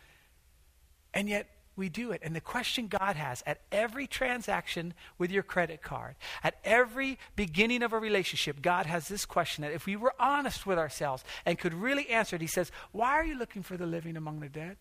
And 1.14 1.28
yet, 1.28 1.50
we 1.78 1.90
do 1.90 2.12
it. 2.12 2.22
And 2.24 2.36
the 2.36 2.42
question 2.42 2.88
God 2.88 3.16
has 3.16 3.44
at 3.46 3.62
every 3.72 4.08
transaction 4.08 4.94
with 5.18 5.32
your 5.32 5.44
credit 5.44 5.82
card, 5.84 6.16
at 6.44 6.56
every 6.66 7.20
beginning 7.36 7.84
of 7.84 7.94
a 7.94 8.00
relationship, 8.00 8.62
God 8.62 8.88
has 8.88 9.08
this 9.08 9.26
question 9.26 9.62
that 9.62 9.72
if 9.72 9.86
we 9.86 9.96
were 9.96 10.14
honest 10.20 10.66
with 10.66 10.80
ourselves 10.80 11.24
and 11.46 11.60
could 11.60 11.76
really 11.76 12.10
answer 12.10 12.36
it, 12.36 12.42
He 12.42 12.48
says, 12.48 12.72
Why 12.92 13.12
are 13.12 13.26
you 13.26 13.38
looking 13.38 13.62
for 13.62 13.78
the 13.78 13.86
living 13.86 14.18
among 14.18 14.40
the 14.40 14.50
dead? 14.50 14.78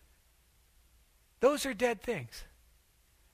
Those 1.39 1.65
are 1.67 1.73
dead 1.73 2.01
things. 2.01 2.43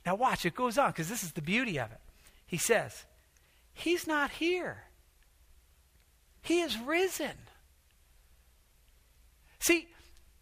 Now, 0.06 0.16
watch, 0.16 0.46
it 0.46 0.54
goes 0.54 0.78
on 0.78 0.92
because 0.92 1.08
this 1.08 1.24
is 1.24 1.32
the 1.32 1.42
beauty 1.42 1.80
of 1.80 1.90
it. 1.90 2.02
He 2.46 2.58
says, 2.58 3.06
He's 3.74 4.08
not 4.08 4.32
here, 4.32 4.84
He 6.42 6.62
is 6.62 6.78
risen. 6.80 7.32
See, 9.60 9.88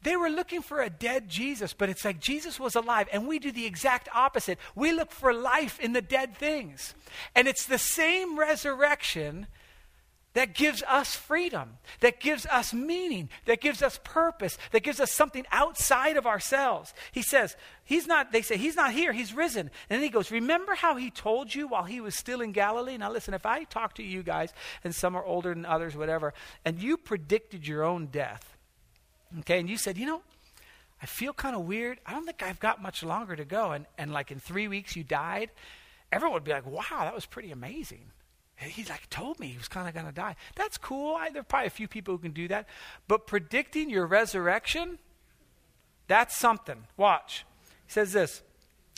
they 0.03 0.17
were 0.17 0.29
looking 0.29 0.63
for 0.63 0.81
a 0.81 0.89
dead 0.89 1.29
Jesus, 1.29 1.73
but 1.73 1.89
it's 1.89 2.03
like 2.03 2.19
Jesus 2.19 2.59
was 2.59 2.75
alive, 2.75 3.07
and 3.13 3.27
we 3.27 3.37
do 3.37 3.51
the 3.51 3.67
exact 3.67 4.09
opposite. 4.13 4.57
We 4.73 4.91
look 4.91 5.11
for 5.11 5.31
life 5.31 5.79
in 5.79 5.93
the 5.93 6.01
dead 6.01 6.35
things. 6.35 6.95
And 7.35 7.47
it's 7.47 7.67
the 7.67 7.77
same 7.77 8.39
resurrection 8.39 9.45
that 10.33 10.55
gives 10.55 10.83
us 10.83 11.15
freedom, 11.15 11.77
that 11.99 12.19
gives 12.19 12.45
us 12.45 12.73
meaning, 12.73 13.29
that 13.45 13.61
gives 13.61 13.81
us 13.81 13.99
purpose, 14.03 14.57
that 14.71 14.83
gives 14.83 14.99
us 14.99 15.11
something 15.11 15.45
outside 15.51 16.17
of 16.17 16.25
ourselves. 16.25 16.93
He 17.11 17.21
says, 17.21 17.55
He's 17.83 18.07
not, 18.07 18.31
they 18.31 18.41
say, 18.41 18.57
He's 18.57 18.75
not 18.75 18.93
here, 18.93 19.13
He's 19.13 19.33
risen. 19.33 19.69
And 19.89 19.97
then 19.97 20.01
he 20.01 20.09
goes, 20.09 20.31
Remember 20.31 20.73
how 20.75 20.95
He 20.95 21.09
told 21.09 21.53
you 21.53 21.67
while 21.67 21.83
He 21.83 22.01
was 22.01 22.15
still 22.15 22.41
in 22.41 22.51
Galilee? 22.51 22.97
Now 22.97 23.11
listen, 23.11 23.33
if 23.33 23.45
I 23.45 23.63
talk 23.65 23.95
to 23.95 24.03
you 24.03 24.23
guys, 24.23 24.53
and 24.83 24.95
some 24.95 25.15
are 25.15 25.25
older 25.25 25.53
than 25.53 25.65
others, 25.65 25.95
whatever, 25.95 26.33
and 26.63 26.81
you 26.81 26.97
predicted 26.97 27.67
your 27.67 27.83
own 27.83 28.07
death, 28.07 28.57
Okay, 29.39 29.59
and 29.59 29.69
you 29.69 29.77
said, 29.77 29.97
you 29.97 30.05
know, 30.05 30.21
I 31.01 31.05
feel 31.05 31.33
kind 31.33 31.55
of 31.55 31.63
weird. 31.63 31.99
I 32.05 32.11
don't 32.11 32.25
think 32.25 32.43
I've 32.43 32.59
got 32.59 32.81
much 32.81 33.01
longer 33.01 33.35
to 33.35 33.45
go. 33.45 33.71
And, 33.71 33.85
and 33.97 34.11
like 34.11 34.31
in 34.31 34.39
three 34.39 34.67
weeks 34.67 34.95
you 34.95 35.03
died, 35.03 35.51
everyone 36.11 36.35
would 36.35 36.43
be 36.43 36.51
like, 36.51 36.65
wow, 36.65 36.83
that 36.99 37.15
was 37.15 37.25
pretty 37.25 37.51
amazing. 37.51 38.11
He 38.61 38.83
like 38.83 39.09
told 39.09 39.39
me 39.39 39.47
he 39.47 39.57
was 39.57 39.67
kind 39.67 39.87
of 39.87 39.93
going 39.93 40.05
to 40.05 40.11
die. 40.11 40.35
That's 40.55 40.77
cool. 40.77 41.15
I, 41.15 41.29
there 41.29 41.41
are 41.41 41.43
probably 41.43 41.67
a 41.67 41.71
few 41.71 41.87
people 41.87 42.13
who 42.13 42.19
can 42.19 42.31
do 42.31 42.47
that. 42.49 42.67
But 43.07 43.25
predicting 43.25 43.89
your 43.89 44.05
resurrection, 44.05 44.99
that's 46.07 46.37
something. 46.37 46.85
Watch. 46.97 47.45
He 47.87 47.91
says 47.91 48.13
this 48.13 48.43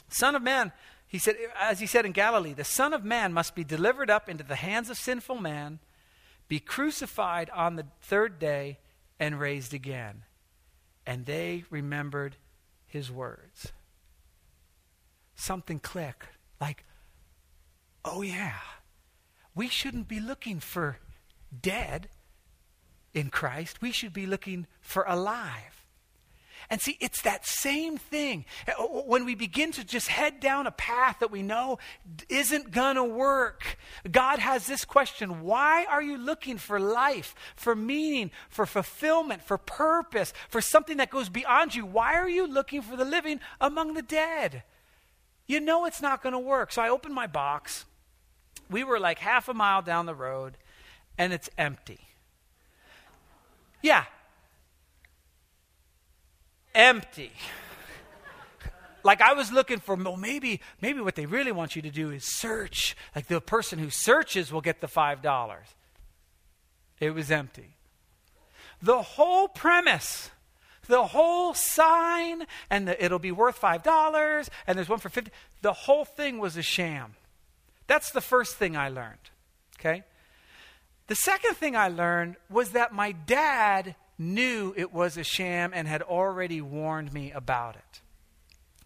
Son 0.09 0.35
of 0.35 0.41
Man, 0.41 0.71
he 1.07 1.17
said, 1.17 1.35
as 1.59 1.79
he 1.79 1.87
said 1.87 2.05
in 2.05 2.11
Galilee, 2.11 2.53
the 2.53 2.63
Son 2.63 2.93
of 2.93 3.05
Man 3.05 3.33
must 3.33 3.55
be 3.55 3.63
delivered 3.63 4.09
up 4.09 4.27
into 4.27 4.43
the 4.43 4.55
hands 4.55 4.89
of 4.89 4.97
sinful 4.97 5.39
man, 5.39 5.79
be 6.47 6.59
crucified 6.59 7.49
on 7.51 7.75
the 7.75 7.85
third 8.01 8.39
day, 8.39 8.79
and 9.19 9.39
raised 9.39 9.73
again. 9.73 10.23
And 11.05 11.25
they 11.25 11.63
remembered 11.69 12.35
his 12.85 13.11
words. 13.11 13.71
Something 15.35 15.79
clicked. 15.79 16.27
Like, 16.59 16.83
oh 18.03 18.21
yeah, 18.21 18.57
we 19.55 19.67
shouldn't 19.67 20.07
be 20.07 20.19
looking 20.19 20.59
for 20.59 20.97
dead 21.61 22.09
in 23.13 23.29
Christ. 23.29 23.81
We 23.81 23.91
should 23.91 24.13
be 24.13 24.25
looking 24.25 24.67
for 24.81 25.03
alive. 25.07 25.73
And 26.69 26.81
see, 26.81 26.97
it's 26.99 27.21
that 27.23 27.45
same 27.45 27.97
thing. 27.97 28.45
Uh, 28.67 28.83
when 28.83 29.25
we 29.25 29.35
begin 29.35 29.71
to 29.73 29.83
just 29.83 30.07
head 30.07 30.39
down 30.39 30.65
a 30.65 30.71
path 30.71 31.17
that 31.19 31.31
we 31.31 31.43
know 31.43 31.77
isn't 32.29 32.71
going 32.71 32.95
to 32.95 33.03
work, 33.03 33.77
God 34.09 34.39
has 34.39 34.65
this 34.65 34.85
question 34.85 35.41
Why 35.41 35.85
are 35.85 36.01
you 36.01 36.17
looking 36.17 36.57
for 36.57 36.79
life, 36.79 37.35
for 37.55 37.75
meaning, 37.75 38.31
for 38.49 38.65
fulfillment, 38.65 39.43
for 39.43 39.57
purpose, 39.57 40.33
for 40.49 40.61
something 40.61 40.97
that 40.97 41.09
goes 41.09 41.29
beyond 41.29 41.75
you? 41.75 41.85
Why 41.85 42.15
are 42.15 42.29
you 42.29 42.47
looking 42.47 42.81
for 42.81 42.95
the 42.95 43.05
living 43.05 43.39
among 43.59 43.93
the 43.93 44.01
dead? 44.01 44.63
You 45.45 45.59
know 45.59 45.85
it's 45.85 46.01
not 46.01 46.23
going 46.23 46.33
to 46.33 46.39
work. 46.39 46.71
So 46.71 46.81
I 46.81 46.89
open 46.89 47.13
my 47.13 47.27
box. 47.27 47.85
We 48.69 48.83
were 48.83 48.99
like 48.99 49.19
half 49.19 49.49
a 49.49 49.53
mile 49.53 49.81
down 49.81 50.05
the 50.05 50.15
road, 50.15 50.57
and 51.17 51.33
it's 51.33 51.49
empty. 51.57 51.99
Yeah, 53.81 54.05
empty. 56.73 57.31
like 59.03 59.21
I 59.21 59.33
was 59.33 59.51
looking 59.51 59.79
for, 59.79 59.95
well, 59.95 60.17
maybe, 60.17 60.61
maybe 60.81 61.01
what 61.01 61.15
they 61.15 61.25
really 61.25 61.51
want 61.51 61.75
you 61.75 61.81
to 61.81 61.91
do 61.91 62.11
is 62.11 62.23
search. 62.25 62.95
Like 63.15 63.27
the 63.27 63.41
person 63.41 63.79
who 63.79 63.89
searches 63.89 64.51
will 64.51 64.61
get 64.61 64.81
the 64.81 64.87
$5. 64.87 65.55
It 66.99 67.11
was 67.11 67.31
empty. 67.31 67.75
The 68.81 69.01
whole 69.01 69.47
premise, 69.47 70.29
the 70.87 71.07
whole 71.07 71.53
sign, 71.53 72.45
and 72.69 72.87
the, 72.87 73.03
it'll 73.03 73.19
be 73.19 73.31
worth 73.31 73.59
$5, 73.59 74.49
and 74.67 74.77
there's 74.77 74.89
one 74.89 74.99
for 74.99 75.09
50 75.09 75.31
the 75.61 75.73
whole 75.73 76.03
thing 76.03 76.39
was 76.39 76.57
a 76.57 76.61
sham. 76.61 77.15
That's 77.87 78.11
the 78.11 78.21
first 78.21 78.55
thing 78.55 78.77
I 78.77 78.89
learned. 78.89 79.29
Okay? 79.79 80.03
The 81.07 81.15
second 81.15 81.55
thing 81.55 81.75
I 81.75 81.89
learned 81.89 82.37
was 82.49 82.71
that 82.71 82.93
my 82.93 83.11
dad 83.11 83.95
knew 84.17 84.73
it 84.77 84.93
was 84.93 85.17
a 85.17 85.23
sham 85.23 85.71
and 85.73 85.87
had 85.87 86.01
already 86.01 86.61
warned 86.61 87.13
me 87.13 87.31
about 87.31 87.75
it. 87.75 88.01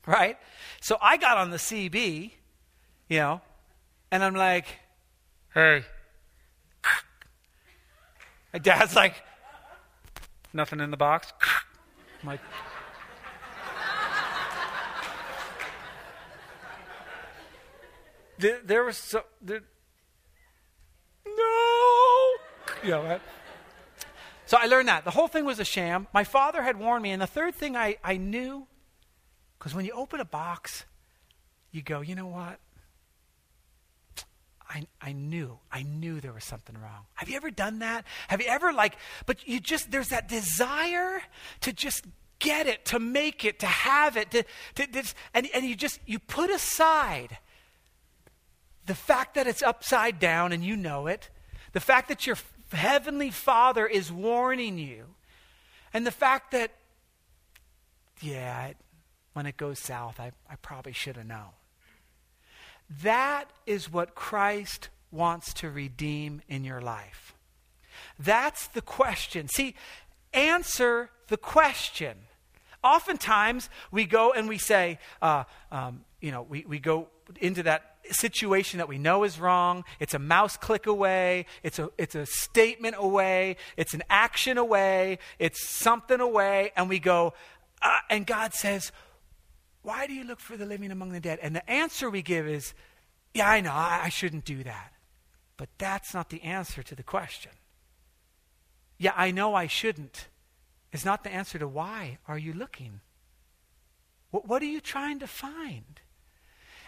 Right? 0.06 0.38
So 0.82 0.98
I 1.02 1.18
got 1.18 1.38
on 1.38 1.52
the 1.52 1.58
CB, 1.58 2.32
you 3.10 3.18
know, 3.18 3.42
and 4.10 4.24
I'm 4.24 4.36
like, 4.36 4.66
hey. 5.54 5.84
My 8.54 8.60
dad's 8.60 8.96
like, 8.96 9.16
nothing 10.54 10.80
in 10.80 10.90
the 10.90 10.98
box. 10.98 11.34
I'm 12.24 12.30
like, 12.30 12.40
there, 18.38 18.60
there 18.64 18.84
was 18.84 18.98
so, 18.98 19.24
there, 19.42 19.62
no. 21.26 22.34
You 22.84 22.92
know, 22.92 23.04
right? 23.04 23.22
So 24.46 24.58
I 24.60 24.68
learned 24.68 24.88
that. 24.88 25.04
The 25.04 25.12
whole 25.12 25.28
thing 25.28 25.46
was 25.46 25.60
a 25.60 25.66
sham. 25.66 26.08
My 26.14 26.24
father 26.24 26.62
had 26.62 26.80
warned 26.80 27.04
me. 27.04 27.12
And 27.12 27.22
the 27.22 27.28
third 27.28 27.54
thing 27.56 27.76
I, 27.76 27.98
I 28.04 28.18
knew, 28.18 28.66
because 29.60 29.76
when 29.76 29.86
you 29.86 29.92
open 29.92 30.20
a 30.20 30.26
box, 30.26 30.86
you 31.72 31.82
go, 31.82 32.02
you 32.02 32.16
know 32.16 32.28
what? 32.28 32.60
I, 34.70 34.86
I 35.02 35.14
knew, 35.14 35.60
I 35.72 35.84
knew 35.84 36.20
there 36.20 36.34
was 36.34 36.44
something 36.44 36.76
wrong. 36.76 37.06
Have 37.16 37.30
you 37.30 37.38
ever 37.38 37.52
done 37.52 37.80
that? 37.80 38.06
Have 38.28 38.42
you 38.42 38.48
ever, 38.48 38.74
like, 38.74 38.98
but 39.26 39.48
you 39.48 39.60
just, 39.60 39.92
there's 39.92 40.10
that 40.10 40.28
desire 40.28 41.22
to 41.62 41.74
just 41.74 42.06
get 42.40 42.68
it, 42.68 42.86
to 42.86 43.00
make 43.00 43.46
it, 43.46 43.60
to 43.60 43.66
have 43.66 44.18
it, 44.18 44.32
to, 44.32 44.44
to, 44.76 44.88
to 44.88 45.14
and, 45.34 45.48
and 45.54 45.66
you 45.66 45.76
just, 45.76 46.00
you 46.06 46.20
put 46.20 46.50
aside 46.50 47.38
the 48.88 48.96
fact 48.96 49.36
that 49.36 49.48
it's 49.48 49.62
upside 49.62 50.20
down 50.20 50.52
and 50.52 50.64
you 50.64 50.76
know 50.76 51.08
it, 51.08 51.30
the 51.74 51.80
fact 51.80 52.08
that 52.10 52.26
you're 52.26 52.38
Heavenly 52.72 53.32
Father 53.32 53.88
is 53.88 54.12
warning 54.12 54.78
you. 54.78 55.06
And 55.94 56.06
the 56.06 56.12
fact 56.12 56.52
that, 56.52 56.72
yeah, 58.22 58.68
it, 58.68 58.78
when 59.34 59.46
it 59.46 59.58
goes 59.58 59.80
south, 59.80 60.20
I, 60.20 60.32
I 60.50 60.56
probably 60.62 60.92
should 60.92 61.16
have 61.16 61.26
known. 61.26 61.52
That 63.04 63.50
is 63.66 63.92
what 63.92 64.16
Christ 64.16 64.90
wants 65.12 65.54
to 65.56 65.70
redeem 65.70 66.42
in 66.48 66.64
your 66.64 66.82
life. 66.82 67.36
That's 68.20 68.68
the 68.68 68.82
question. 68.82 69.48
See, 69.48 69.76
answer 70.34 71.10
the 71.28 71.38
question. 71.38 72.18
Oftentimes, 72.84 73.70
we 73.92 74.06
go 74.06 74.34
and 74.34 74.48
we 74.48 74.58
say, 74.58 75.00
uh, 75.22 75.46
um, 75.72 76.04
you 76.22 76.32
know, 76.32 76.42
we, 76.44 76.66
we 76.68 76.80
go 76.80 77.08
into 77.40 77.64
that 77.64 77.98
situation 78.12 78.78
that 78.78 78.88
we 78.88 78.98
know 78.98 79.24
is 79.24 79.40
wrong. 79.40 79.84
It's 80.00 80.14
a 80.14 80.20
mouse 80.20 80.58
click 80.58 80.88
away. 80.88 81.46
It's 81.64 81.80
a, 81.80 81.90
it's 81.98 82.16
a 82.16 82.26
statement 82.26 82.96
away. 82.98 83.58
It's 83.76 83.94
an 83.94 84.04
action 84.10 84.58
away. 84.58 85.20
It's 85.40 85.68
something 85.68 86.20
away. 86.20 86.72
And 86.76 86.90
we 86.90 87.00
go, 87.00 87.34
uh, 87.82 88.00
and 88.10 88.26
God 88.26 88.54
says, 88.54 88.92
Why 89.82 90.08
do 90.08 90.14
you 90.14 90.24
look 90.24 90.40
for 90.40 90.58
the 90.58 90.66
living 90.66 90.92
among 90.92 91.12
the 91.12 91.20
dead? 91.20 91.40
And 91.42 91.56
the 91.56 91.70
answer 91.70 92.10
we 92.10 92.22
give 92.22 92.48
is, 92.48 92.74
Yeah, 93.34 93.50
I 93.50 93.62
know, 93.62 93.72
I, 93.72 94.02
I 94.06 94.10
shouldn't 94.10 94.46
do 94.46 94.64
that. 94.64 94.94
But 95.58 95.70
that's 95.78 96.14
not 96.14 96.30
the 96.30 96.44
answer 96.44 96.84
to 96.84 96.96
the 96.96 97.04
question. 97.04 97.52
Yeah, 98.98 99.14
I 99.16 99.32
know 99.32 99.54
I 99.54 99.68
shouldn't. 99.68 100.28
Is 100.92 101.06
not 101.06 101.24
the 101.24 101.32
answer 101.32 101.60
to 101.60 101.68
why 101.68 102.18
are 102.28 102.38
you 102.38 102.54
looking? 102.54 103.02
What, 104.32 104.48
what 104.48 104.62
are 104.62 104.66
you 104.66 104.82
trying 104.82 105.20
to 105.20 105.28
find? 105.28 106.02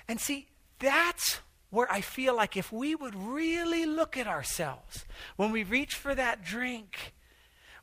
And 0.10 0.20
see, 0.20 0.48
that's 0.80 1.40
where 1.70 1.90
I 1.92 2.02
feel 2.02 2.36
like 2.36 2.58
if 2.58 2.72
we 2.72 2.96
would 2.96 3.14
really 3.16 3.86
look 3.86 4.18
at 4.18 4.28
ourselves 4.28 5.06
when 5.36 5.52
we 5.52 5.64
reach 5.64 5.94
for 5.94 6.16
that 6.16 6.44
drink, 6.44 7.14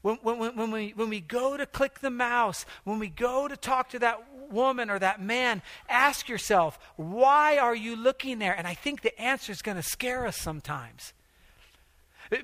when, 0.02 0.16
when, 0.16 0.56
when, 0.56 0.70
we, 0.72 0.92
when 0.96 1.08
we 1.08 1.20
go 1.20 1.56
to 1.56 1.64
click 1.66 2.00
the 2.00 2.10
mouse, 2.10 2.66
when 2.82 2.98
we 2.98 3.08
go 3.08 3.46
to 3.46 3.56
talk 3.56 3.90
to 3.90 4.00
that 4.00 4.24
woman 4.50 4.90
or 4.90 4.98
that 4.98 5.22
man, 5.22 5.62
ask 5.88 6.28
yourself, 6.28 6.80
why 6.96 7.58
are 7.58 7.76
you 7.76 7.94
looking 7.94 8.40
there? 8.40 8.54
And 8.54 8.66
I 8.66 8.74
think 8.74 9.02
the 9.02 9.18
answer 9.20 9.52
is 9.52 9.62
going 9.62 9.76
to 9.76 9.82
scare 9.82 10.26
us 10.26 10.36
sometimes. 10.36 11.12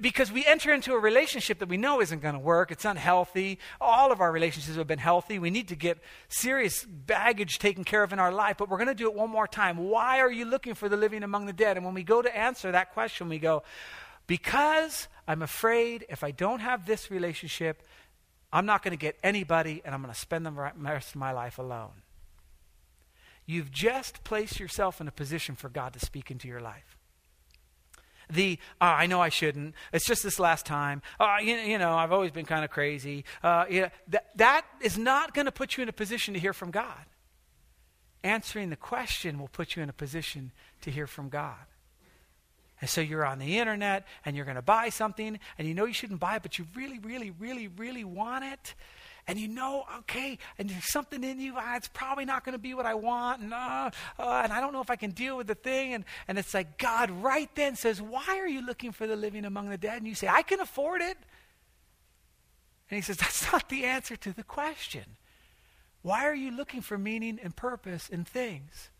Because 0.00 0.30
we 0.30 0.44
enter 0.46 0.72
into 0.72 0.92
a 0.92 0.98
relationship 0.98 1.58
that 1.58 1.68
we 1.68 1.76
know 1.76 2.00
isn't 2.00 2.20
going 2.20 2.34
to 2.34 2.40
work. 2.40 2.70
It's 2.70 2.84
unhealthy. 2.84 3.58
All 3.80 4.12
of 4.12 4.20
our 4.20 4.30
relationships 4.30 4.76
have 4.76 4.86
been 4.86 4.98
healthy. 4.98 5.38
We 5.38 5.50
need 5.50 5.68
to 5.68 5.76
get 5.76 5.98
serious 6.28 6.84
baggage 6.84 7.58
taken 7.58 7.84
care 7.84 8.02
of 8.02 8.12
in 8.12 8.18
our 8.18 8.32
life, 8.32 8.56
but 8.58 8.68
we're 8.68 8.78
going 8.78 8.88
to 8.88 8.94
do 8.94 9.08
it 9.08 9.14
one 9.14 9.30
more 9.30 9.46
time. 9.46 9.76
Why 9.76 10.20
are 10.20 10.30
you 10.30 10.44
looking 10.44 10.74
for 10.74 10.88
the 10.88 10.96
living 10.96 11.22
among 11.22 11.46
the 11.46 11.52
dead? 11.52 11.76
And 11.76 11.84
when 11.84 11.94
we 11.94 12.04
go 12.04 12.22
to 12.22 12.36
answer 12.36 12.72
that 12.72 12.92
question, 12.92 13.28
we 13.28 13.38
go, 13.38 13.62
Because 14.26 15.08
I'm 15.26 15.42
afraid 15.42 16.06
if 16.08 16.22
I 16.22 16.30
don't 16.30 16.60
have 16.60 16.86
this 16.86 17.10
relationship, 17.10 17.82
I'm 18.52 18.66
not 18.66 18.82
going 18.82 18.92
to 18.92 19.00
get 19.00 19.18
anybody 19.22 19.82
and 19.84 19.94
I'm 19.94 20.02
going 20.02 20.12
to 20.14 20.20
spend 20.20 20.46
the 20.46 20.52
rest 20.52 21.10
of 21.10 21.16
my 21.16 21.32
life 21.32 21.58
alone. 21.58 22.02
You've 23.46 23.72
just 23.72 24.22
placed 24.22 24.60
yourself 24.60 25.00
in 25.00 25.08
a 25.08 25.12
position 25.12 25.56
for 25.56 25.68
God 25.68 25.94
to 25.94 25.98
speak 25.98 26.30
into 26.30 26.46
your 26.46 26.60
life 26.60 26.96
the 28.32 28.58
uh, 28.80 28.84
I 28.84 29.06
know 29.06 29.20
I 29.20 29.28
shouldn't. 29.28 29.74
It's 29.92 30.06
just 30.06 30.22
this 30.22 30.38
last 30.38 30.66
time. 30.66 31.02
Uh, 31.20 31.36
you, 31.42 31.54
you, 31.56 31.78
know, 31.78 31.94
I've 31.94 32.12
always 32.12 32.30
been 32.30 32.46
kind 32.46 32.64
of 32.64 32.70
crazy. 32.70 33.24
Uh, 33.42 33.64
you 33.68 33.82
know, 33.82 34.18
that 34.36 34.64
is 34.80 34.98
not 34.98 35.34
going 35.34 35.46
to 35.46 35.52
put 35.52 35.76
you 35.76 35.82
in 35.82 35.88
a 35.88 35.92
position 35.92 36.34
to 36.34 36.40
hear 36.40 36.52
from 36.52 36.70
God. 36.70 37.06
Answering 38.24 38.70
the 38.70 38.76
question 38.76 39.38
will 39.38 39.48
put 39.48 39.76
you 39.76 39.82
in 39.82 39.88
a 39.88 39.92
position 39.92 40.52
to 40.82 40.90
hear 40.90 41.06
from 41.06 41.28
God. 41.28 41.56
And 42.80 42.90
so 42.90 43.00
you're 43.00 43.24
on 43.24 43.38
the 43.38 43.58
internet 43.58 44.06
and 44.24 44.34
you're 44.34 44.44
going 44.44 44.56
to 44.56 44.62
buy 44.62 44.88
something 44.88 45.38
and 45.56 45.68
you 45.68 45.74
know 45.74 45.84
you 45.84 45.92
shouldn't 45.92 46.18
buy 46.18 46.36
it, 46.36 46.42
but 46.42 46.58
you 46.58 46.66
really, 46.74 46.98
really, 46.98 47.30
really, 47.30 47.68
really 47.68 48.04
want 48.04 48.44
it 48.44 48.74
and 49.28 49.38
you 49.38 49.46
know, 49.46 49.84
okay, 50.00 50.38
and 50.58 50.68
there's 50.68 50.90
something 50.90 51.22
in 51.22 51.38
you, 51.38 51.54
ah, 51.56 51.76
it's 51.76 51.88
probably 51.88 52.24
not 52.24 52.44
going 52.44 52.54
to 52.54 52.58
be 52.58 52.74
what 52.74 52.86
I 52.86 52.94
want, 52.94 53.40
and, 53.40 53.54
uh, 53.54 53.90
uh, 54.18 54.40
and 54.42 54.52
I 54.52 54.60
don't 54.60 54.72
know 54.72 54.80
if 54.80 54.90
I 54.90 54.96
can 54.96 55.10
deal 55.10 55.36
with 55.36 55.46
the 55.46 55.54
thing. 55.54 55.94
And, 55.94 56.04
and 56.26 56.38
it's 56.38 56.52
like 56.54 56.76
God 56.78 57.10
right 57.10 57.48
then 57.54 57.76
says, 57.76 58.02
Why 58.02 58.38
are 58.38 58.48
you 58.48 58.64
looking 58.64 58.90
for 58.92 59.06
the 59.06 59.16
living 59.16 59.44
among 59.44 59.70
the 59.70 59.78
dead? 59.78 59.98
And 59.98 60.08
you 60.08 60.14
say, 60.14 60.28
I 60.28 60.42
can 60.42 60.60
afford 60.60 61.02
it. 61.02 61.16
And 62.90 62.96
he 62.96 63.00
says, 63.00 63.16
That's 63.16 63.50
not 63.52 63.68
the 63.68 63.84
answer 63.84 64.16
to 64.16 64.32
the 64.32 64.42
question. 64.42 65.04
Why 66.02 66.26
are 66.26 66.34
you 66.34 66.50
looking 66.50 66.80
for 66.80 66.98
meaning 66.98 67.38
and 67.42 67.54
purpose 67.54 68.08
in 68.08 68.24
things? 68.24 68.90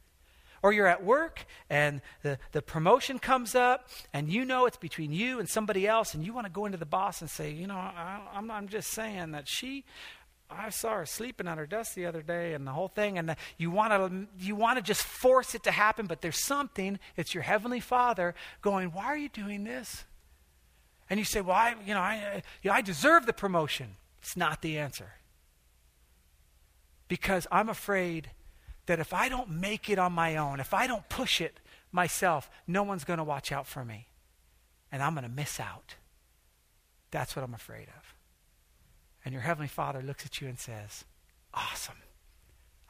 Or 0.63 0.73
you're 0.73 0.87
at 0.87 1.05
work 1.05 1.45
and 1.69 2.01
the, 2.23 2.39
the 2.53 2.63
promotion 2.63 3.19
comes 3.19 3.57
up 3.57 3.89
and 4.13 4.29
you 4.29 4.45
know 4.45 4.67
it's 4.67 4.77
between 4.77 5.13
you 5.13 5.41
and 5.41 5.49
somebody 5.49 5.89
else 5.89 6.15
and 6.15 6.25
you 6.25 6.33
want 6.33 6.47
to 6.47 6.53
go 6.53 6.67
into 6.67 6.79
the 6.79 6.87
boss 6.87 7.21
and 7.21 7.29
say, 7.29 7.51
you 7.51 7.67
know, 7.67 7.75
I, 7.75 8.21
I'm, 8.33 8.49
I'm 8.49 8.69
just 8.69 8.91
saying 8.91 9.33
that 9.33 9.49
she, 9.49 9.85
I 10.59 10.71
saw 10.71 10.97
her 10.97 11.07
sleeping 11.07 11.49
on 11.49 11.59
her 11.59 11.67
desk 11.67 11.95
the 11.95 12.07
other 12.07 12.23
day 12.23 12.55
and 12.55 12.67
the 12.67 12.73
whole 12.73 12.89
thing. 12.89 13.19
And 13.19 13.29
the, 13.29 13.37
you 13.57 13.71
want 13.71 13.93
to 13.93 14.27
you 14.45 14.55
want 14.55 14.79
to 14.79 14.83
just 14.83 15.03
force 15.03 15.55
it 15.55 15.63
to 15.65 15.71
happen, 15.71 16.07
but 16.07 16.21
there's 16.21 16.45
something. 16.45 16.99
It's 17.17 17.35
your 17.35 17.43
heavenly 17.43 17.81
Father 17.81 18.35
going, 18.61 18.89
"Why 18.91 19.07
are 19.07 19.17
you 19.17 19.29
doing 19.29 19.65
this?" 19.65 20.05
And 21.09 21.19
you 21.19 21.25
say, 21.25 21.41
"Well, 21.41 21.57
I, 21.57 21.75
you 21.87 21.95
know, 21.95 22.01
I, 22.01 22.43
you 22.63 22.71
know, 22.71 22.75
I 22.75 22.83
deserve 22.83 23.27
the 23.27 23.33
promotion." 23.33 23.97
It's 24.21 24.37
not 24.37 24.63
the 24.63 24.79
answer. 24.79 25.15
Because 27.09 27.47
I'm 27.51 27.69
afraid 27.69 28.31
that 28.87 29.01
if 29.01 29.13
I 29.13 29.29
don't 29.29 29.51
make 29.51 29.89
it 29.89 29.99
on 29.99 30.13
my 30.13 30.37
own, 30.37 30.61
if 30.61 30.75
I 30.75 30.87
don't 30.87 31.09
push 31.09 31.41
it 31.41 31.61
myself, 31.91 32.51
no 32.67 32.83
one's 32.83 33.05
going 33.05 33.19
to 33.19 33.25
watch 33.25 33.53
out 33.53 33.67
for 33.67 33.85
me. 33.85 34.09
And 34.91 35.03
I'm 35.03 35.15
going 35.15 35.25
to 35.25 35.31
miss 35.31 35.61
out. 35.61 35.95
That's 37.11 37.37
what 37.37 37.45
I'm 37.45 37.55
afraid 37.55 37.89
of. 37.89 38.15
And 39.25 39.33
your 39.33 39.43
Heavenly 39.43 39.69
Father 39.69 40.03
looks 40.03 40.27
at 40.27 40.41
you 40.41 40.49
and 40.49 40.59
says, 40.59 41.05
Awesome. 41.55 41.97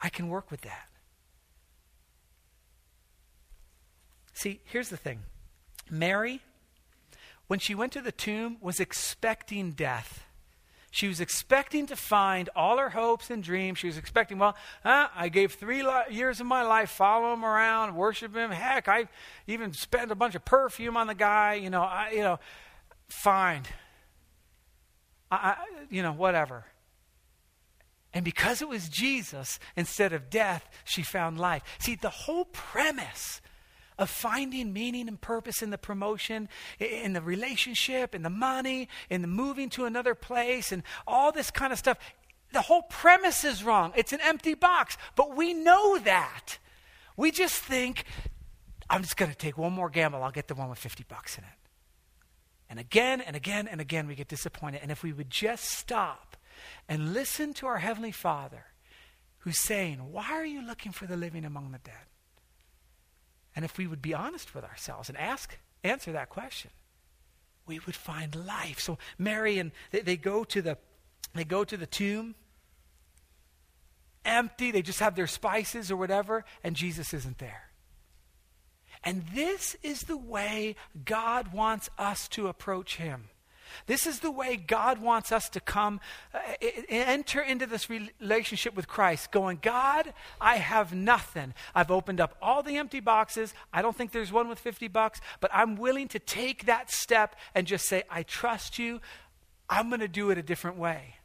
I 0.01 0.09
can 0.09 0.29
work 0.29 0.49
with 0.51 0.61
that. 0.61 0.89
See, 4.33 4.61
here's 4.65 4.89
the 4.89 4.97
thing 4.97 5.19
Mary, 5.89 6.41
when 7.47 7.59
she 7.59 7.75
went 7.75 7.93
to 7.93 8.01
the 8.01 8.11
tomb, 8.11 8.57
was 8.61 8.79
expecting 8.79 9.71
death. 9.71 10.25
She 10.93 11.07
was 11.07 11.19
expecting 11.19 11.87
to 11.87 11.95
find 11.95 12.51
all 12.55 12.77
her 12.77 12.89
hopes 12.89 13.31
and 13.31 13.41
dreams. 13.41 13.79
She 13.79 13.87
was 13.87 13.97
expecting, 13.97 14.37
well, 14.37 14.55
huh, 14.83 15.07
I 15.15 15.29
gave 15.29 15.53
three 15.53 15.81
li- 15.81 16.03
years 16.11 16.39
of 16.39 16.45
my 16.45 16.61
life, 16.61 16.91
follow 16.91 17.33
him 17.33 17.43
around, 17.43 17.95
worship 17.95 18.35
him. 18.35 18.51
Heck, 18.51 18.87
I 18.87 19.07
even 19.47 19.73
spent 19.73 20.11
a 20.11 20.15
bunch 20.15 20.35
of 20.35 20.45
perfume 20.45 20.95
on 20.95 21.07
the 21.07 21.15
guy. 21.15 21.55
You 21.55 21.71
know, 21.71 21.81
I, 21.81 22.11
you 22.11 22.21
know, 22.21 22.39
fine. 23.07 23.63
I, 25.31 25.35
I, 25.35 25.55
you 25.89 26.03
know, 26.03 26.13
whatever. 26.13 26.65
And 28.13 28.23
because 28.23 28.61
it 28.61 28.69
was 28.69 28.87
Jesus, 28.87 29.57
instead 29.75 30.13
of 30.13 30.29
death, 30.29 30.69
she 30.83 31.01
found 31.01 31.39
life. 31.39 31.63
See, 31.79 31.95
the 31.95 32.11
whole 32.11 32.45
premise 32.45 33.41
of 33.97 34.09
finding 34.09 34.73
meaning 34.73 35.07
and 35.07 35.19
purpose 35.19 35.61
in 35.61 35.69
the 35.69 35.77
promotion, 35.77 36.49
in 36.79 37.13
the 37.13 37.21
relationship, 37.21 38.15
in 38.15 38.23
the 38.23 38.29
money, 38.29 38.89
in 39.09 39.21
the 39.21 39.27
moving 39.27 39.69
to 39.71 39.85
another 39.85 40.15
place, 40.15 40.71
and 40.71 40.83
all 41.07 41.31
this 41.31 41.51
kind 41.51 41.73
of 41.73 41.79
stuff. 41.79 41.97
The 42.51 42.61
whole 42.61 42.83
premise 42.83 43.43
is 43.43 43.63
wrong. 43.63 43.93
It's 43.95 44.13
an 44.13 44.19
empty 44.21 44.53
box. 44.53 44.97
But 45.15 45.35
we 45.35 45.53
know 45.53 45.97
that. 45.99 46.59
We 47.17 47.31
just 47.31 47.55
think, 47.55 48.05
I'm 48.89 49.01
just 49.01 49.17
going 49.17 49.31
to 49.31 49.37
take 49.37 49.57
one 49.57 49.73
more 49.73 49.89
gamble. 49.89 50.23
I'll 50.23 50.31
get 50.31 50.47
the 50.47 50.55
one 50.55 50.69
with 50.69 50.79
50 50.79 51.03
bucks 51.07 51.37
in 51.37 51.43
it. 51.43 51.49
And 52.69 52.79
again 52.79 53.21
and 53.21 53.35
again 53.35 53.67
and 53.67 53.79
again, 53.81 54.07
we 54.07 54.15
get 54.15 54.27
disappointed. 54.27 54.81
And 54.81 54.91
if 54.91 55.03
we 55.03 55.13
would 55.13 55.29
just 55.29 55.65
stop 55.65 56.37
and 56.89 57.13
listen 57.13 57.53
to 57.55 57.67
our 57.67 57.77
Heavenly 57.77 58.11
Father, 58.11 58.65
who's 59.39 59.59
saying, 59.59 60.11
Why 60.11 60.31
are 60.31 60.45
you 60.45 60.65
looking 60.65 60.91
for 60.91 61.05
the 61.05 61.17
living 61.17 61.45
among 61.45 61.71
the 61.71 61.79
dead? 61.79 62.05
And 63.55 63.63
if 63.63 63.77
we 63.77 63.87
would 63.87 64.01
be 64.01 64.13
honest 64.13 64.55
with 64.55 64.63
ourselves 64.63 65.09
and 65.09 65.17
ask, 65.17 65.57
answer 65.83 66.11
that 66.11 66.29
question, 66.29 66.71
we 67.65 67.79
would 67.85 67.95
find 67.95 68.35
life. 68.35 68.79
So 68.79 68.97
Mary 69.17 69.59
and 69.59 69.71
they, 69.91 70.01
they 70.01 70.17
go 70.17 70.43
to 70.43 70.61
the 70.61 70.77
they 71.33 71.43
go 71.43 71.63
to 71.63 71.77
the 71.77 71.87
tomb 71.87 72.35
empty, 74.25 74.71
they 74.71 74.81
just 74.81 74.99
have 74.99 75.15
their 75.15 75.27
spices 75.27 75.91
or 75.91 75.97
whatever, 75.97 76.45
and 76.63 76.75
Jesus 76.75 77.13
isn't 77.13 77.39
there. 77.39 77.69
And 79.03 79.25
this 79.33 79.75
is 79.83 80.01
the 80.01 80.17
way 80.17 80.75
God 81.03 81.51
wants 81.51 81.89
us 81.97 82.27
to 82.29 82.47
approach 82.47 82.95
him. 82.95 83.29
This 83.85 84.05
is 84.07 84.19
the 84.19 84.31
way 84.31 84.55
God 84.55 84.99
wants 84.99 85.31
us 85.31 85.49
to 85.49 85.59
come, 85.59 85.99
uh, 86.33 86.39
enter 86.89 87.41
into 87.41 87.65
this 87.65 87.89
relationship 87.89 88.75
with 88.75 88.87
Christ, 88.87 89.31
going, 89.31 89.59
God, 89.61 90.13
I 90.39 90.57
have 90.57 90.93
nothing. 90.93 91.53
I've 91.73 91.91
opened 91.91 92.21
up 92.21 92.37
all 92.41 92.63
the 92.63 92.77
empty 92.77 92.99
boxes. 92.99 93.53
I 93.71 93.81
don't 93.81 93.95
think 93.95 94.11
there's 94.11 94.31
one 94.31 94.49
with 94.49 94.59
50 94.59 94.87
bucks, 94.87 95.21
but 95.39 95.51
I'm 95.53 95.75
willing 95.75 96.07
to 96.09 96.19
take 96.19 96.65
that 96.65 96.91
step 96.91 97.35
and 97.55 97.67
just 97.67 97.85
say, 97.85 98.03
I 98.09 98.23
trust 98.23 98.79
you. 98.79 99.01
I'm 99.69 99.89
going 99.89 100.01
to 100.01 100.07
do 100.07 100.29
it 100.29 100.37
a 100.37 100.43
different 100.43 100.77
way. 100.77 101.15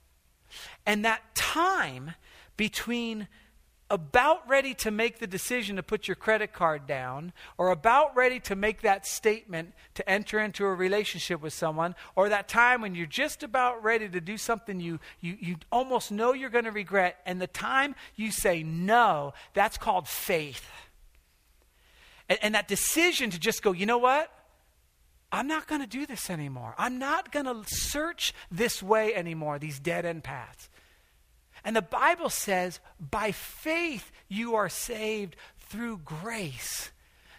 And 0.87 1.04
that 1.04 1.34
time 1.34 2.14
between 2.56 3.28
about 3.90 4.46
ready 4.48 4.74
to 4.74 4.90
make 4.90 5.18
the 5.18 5.27
decision 5.27 5.77
to 5.77 5.83
put 5.83 6.09
your 6.09 6.14
credit 6.14 6.53
card 6.53 6.87
down, 6.87 7.33
or 7.57 7.70
about 7.70 8.14
ready 8.14 8.38
to 8.40 8.55
make 8.55 8.83
that 8.83 9.07
statement 9.07 9.72
to 9.94 10.09
enter 10.09 10.38
into 10.38 10.64
a 10.64 10.74
relationship 10.74 11.40
with 11.40 11.53
someone, 11.53 11.94
or 12.14 12.29
that 12.29 12.48
time 12.48 12.83
when 12.83 12.94
you're 12.94 13.07
just 13.07 13.42
about 13.42 13.83
ready 13.83 14.09
to 14.09 14.20
do 14.20 14.37
something 14.37 14.79
you, 14.79 15.01
you, 15.20 15.37
you 15.40 15.57
almost 15.72 16.12
know 16.12 16.33
you're 16.33 16.51
going 16.51 16.64
to 16.64 16.70
regret, 16.70 17.16
and 17.24 17.40
the 17.40 17.46
time 17.46 17.94
you 18.14 18.31
say 18.31 18.62
no, 18.62 19.33
that's 19.55 19.79
called 19.79 20.07
faith. 20.07 20.70
And, 22.29 22.38
and 22.42 22.55
that 22.55 22.68
decision 22.68 23.31
to 23.31 23.38
just 23.38 23.62
go, 23.62 23.72
you 23.72 23.87
know 23.87 23.98
what? 23.98 24.31
I'm 25.31 25.46
not 25.46 25.66
going 25.66 25.83
to 25.83 25.87
do 25.87 26.07
this 26.07 26.31
anymore. 26.31 26.74
I'm 26.79 26.98
not 26.98 27.33
going 27.33 27.46
to 27.46 27.62
search 27.66 28.33
this 28.51 28.83
way 28.83 29.14
anymore, 29.14 29.59
these 29.59 29.79
dead 29.79 30.05
end 30.05 30.24
paths. 30.24 30.68
And 31.64 31.75
the 31.75 31.83
Bible 31.83 32.31
says, 32.31 32.81
by 32.99 33.33
faith 33.33 34.11
you 34.29 34.55
are 34.55 34.68
saved 34.68 35.37
through 35.59 35.99
grace. 35.99 36.90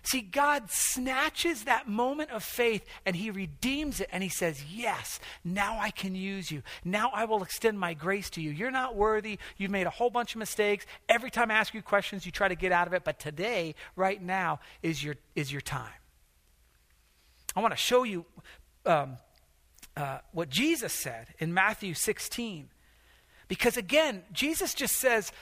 See, 0.04 0.22
God 0.22 0.72
snatches 0.72 1.66
that 1.66 1.88
moment 1.88 2.32
of 2.32 2.44
faith 2.44 2.86
and 3.06 3.16
He 3.16 3.30
redeems 3.30 4.00
it 4.00 4.10
and 4.12 4.24
He 4.24 4.30
says, 4.30 4.64
Yes, 4.72 5.20
now 5.44 5.78
I 5.80 5.92
can 5.92 6.16
use 6.16 6.50
you. 6.50 6.64
Now 6.84 7.12
I 7.14 7.26
will 7.26 7.44
extend 7.44 7.80
my 7.80 7.94
grace 7.94 8.30
to 8.32 8.42
you. 8.42 8.50
You're 8.50 8.72
not 8.72 8.96
worthy. 8.96 9.38
You've 9.58 9.72
made 9.72 9.88
a 9.88 9.92
whole 9.92 10.10
bunch 10.10 10.34
of 10.34 10.40
mistakes. 10.40 10.86
Every 11.10 11.30
time 11.30 11.52
I 11.52 11.56
ask 11.56 11.74
you 11.74 11.82
questions, 11.82 12.26
you 12.26 12.32
try 12.32 12.48
to 12.48 12.56
get 12.56 12.72
out 12.72 12.88
of 12.88 12.94
it. 12.94 13.04
But 13.04 13.20
today, 13.20 13.76
right 13.96 14.22
now, 14.22 14.62
is 14.82 15.04
your, 15.04 15.16
is 15.36 15.52
your 15.52 15.62
time. 15.62 15.92
I 17.56 17.62
want 17.62 17.74
to 17.74 17.78
show 17.78 18.04
you 18.04 18.26
um, 18.86 19.18
uh, 19.98 20.20
what 20.32 20.50
Jesus 20.50 20.94
said 20.94 21.28
in 21.40 21.54
Matthew 21.54 21.94
16. 21.94 22.70
Because 23.50 23.76
again, 23.76 24.24
Jesus 24.32 24.74
just 24.74 24.96
says, 24.96 25.34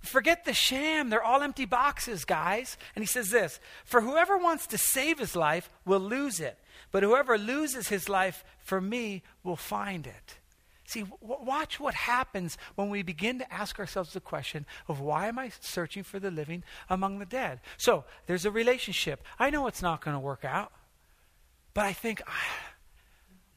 forget 0.00 0.44
the 0.44 0.54
sham. 0.54 1.10
They're 1.10 1.22
all 1.22 1.42
empty 1.42 1.66
boxes, 1.66 2.24
guys. 2.24 2.78
And 2.94 3.02
he 3.02 3.06
says 3.06 3.30
this 3.30 3.60
For 3.84 4.00
whoever 4.00 4.38
wants 4.38 4.66
to 4.68 4.78
save 4.78 5.18
his 5.18 5.36
life 5.36 5.68
will 5.84 6.00
lose 6.00 6.40
it, 6.40 6.58
but 6.90 7.02
whoever 7.02 7.36
loses 7.36 7.88
his 7.88 8.08
life 8.08 8.44
for 8.58 8.80
me 8.80 9.22
will 9.42 9.56
find 9.56 10.06
it. 10.06 10.38
See, 10.84 11.02
w- 11.02 11.44
watch 11.44 11.80
what 11.80 11.94
happens 11.94 12.58
when 12.74 12.90
we 12.90 13.02
begin 13.02 13.38
to 13.38 13.52
ask 13.52 13.78
ourselves 13.78 14.12
the 14.12 14.20
question 14.20 14.66
of 14.88 15.00
why 15.00 15.28
am 15.28 15.38
I 15.38 15.50
searching 15.60 16.02
for 16.02 16.18
the 16.18 16.30
living 16.30 16.64
among 16.90 17.18
the 17.18 17.26
dead? 17.26 17.60
So 17.76 18.04
there's 18.26 18.44
a 18.44 18.50
relationship. 18.50 19.24
I 19.38 19.50
know 19.50 19.66
it's 19.68 19.82
not 19.82 20.04
going 20.04 20.14
to 20.14 20.20
work 20.20 20.44
out, 20.44 20.72
but 21.72 21.86
I 21.86 21.92
think, 21.92 22.20
ah, 22.26 22.72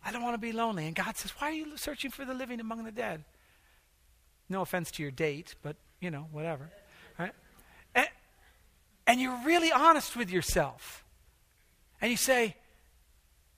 I 0.06 0.12
don't 0.12 0.24
want 0.24 0.36
to 0.36 0.40
be 0.40 0.52
lonely. 0.52 0.86
And 0.86 0.96
God 0.96 1.18
says, 1.18 1.32
Why 1.32 1.50
are 1.50 1.54
you 1.54 1.78
searching 1.78 2.12
for 2.12 2.26
the 2.26 2.34
living 2.34 2.60
among 2.60 2.84
the 2.84 2.92
dead? 2.92 3.24
No 4.50 4.62
offense 4.62 4.92
to 4.92 5.02
your 5.02 5.12
date, 5.12 5.56
but, 5.62 5.76
you 6.00 6.12
know, 6.12 6.28
whatever. 6.32 6.70
Right? 7.18 7.34
And, 7.94 8.08
and 9.08 9.22
you're 9.22 9.40
really 9.46 9.72
honest 9.72 10.16
with 10.16 10.30
yourself. 10.30 11.04
And 12.02 12.12
you 12.12 12.18
say, 12.18 12.56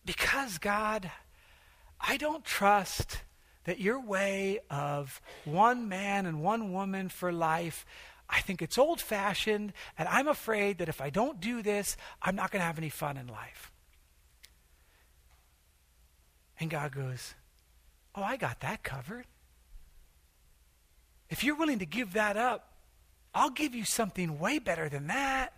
Because, 0.06 0.58
God, 0.58 1.12
I 2.00 2.18
don't 2.18 2.46
trust 2.46 3.22
that 3.66 3.80
your 3.80 4.00
way 4.00 4.60
of 4.70 5.22
one 5.44 5.90
man 5.90 6.26
and 6.26 6.42
one 6.42 6.72
woman 6.72 7.10
for 7.10 7.34
life, 7.34 7.86
I 8.30 8.40
think 8.40 8.62
it's 8.62 8.78
old 8.78 9.02
fashioned, 9.02 9.74
and 9.98 10.08
I'm 10.08 10.28
afraid 10.28 10.78
that 10.78 10.90
if 10.90 11.02
I 11.02 11.10
don't 11.10 11.40
do 11.40 11.62
this, 11.62 11.98
I'm 12.22 12.36
not 12.36 12.52
going 12.52 12.62
to 12.62 12.66
have 12.66 12.78
any 12.78 12.90
fun 12.90 13.18
in 13.18 13.28
life. 13.28 13.72
And 16.60 16.70
God 16.70 16.94
goes, 16.94 17.36
Oh, 18.16 18.24
I 18.24 18.36
got 18.36 18.62
that 18.62 18.84
covered. 18.84 19.26
If 21.30 21.44
you're 21.44 21.56
willing 21.56 21.80
to 21.80 21.86
give 21.86 22.14
that 22.14 22.38
up, 22.38 22.74
I'll 23.34 23.50
give 23.50 23.76
you 23.76 23.86
something 23.86 24.40
way 24.40 24.60
better 24.60 24.90
than 24.90 25.08
that. 25.08 25.54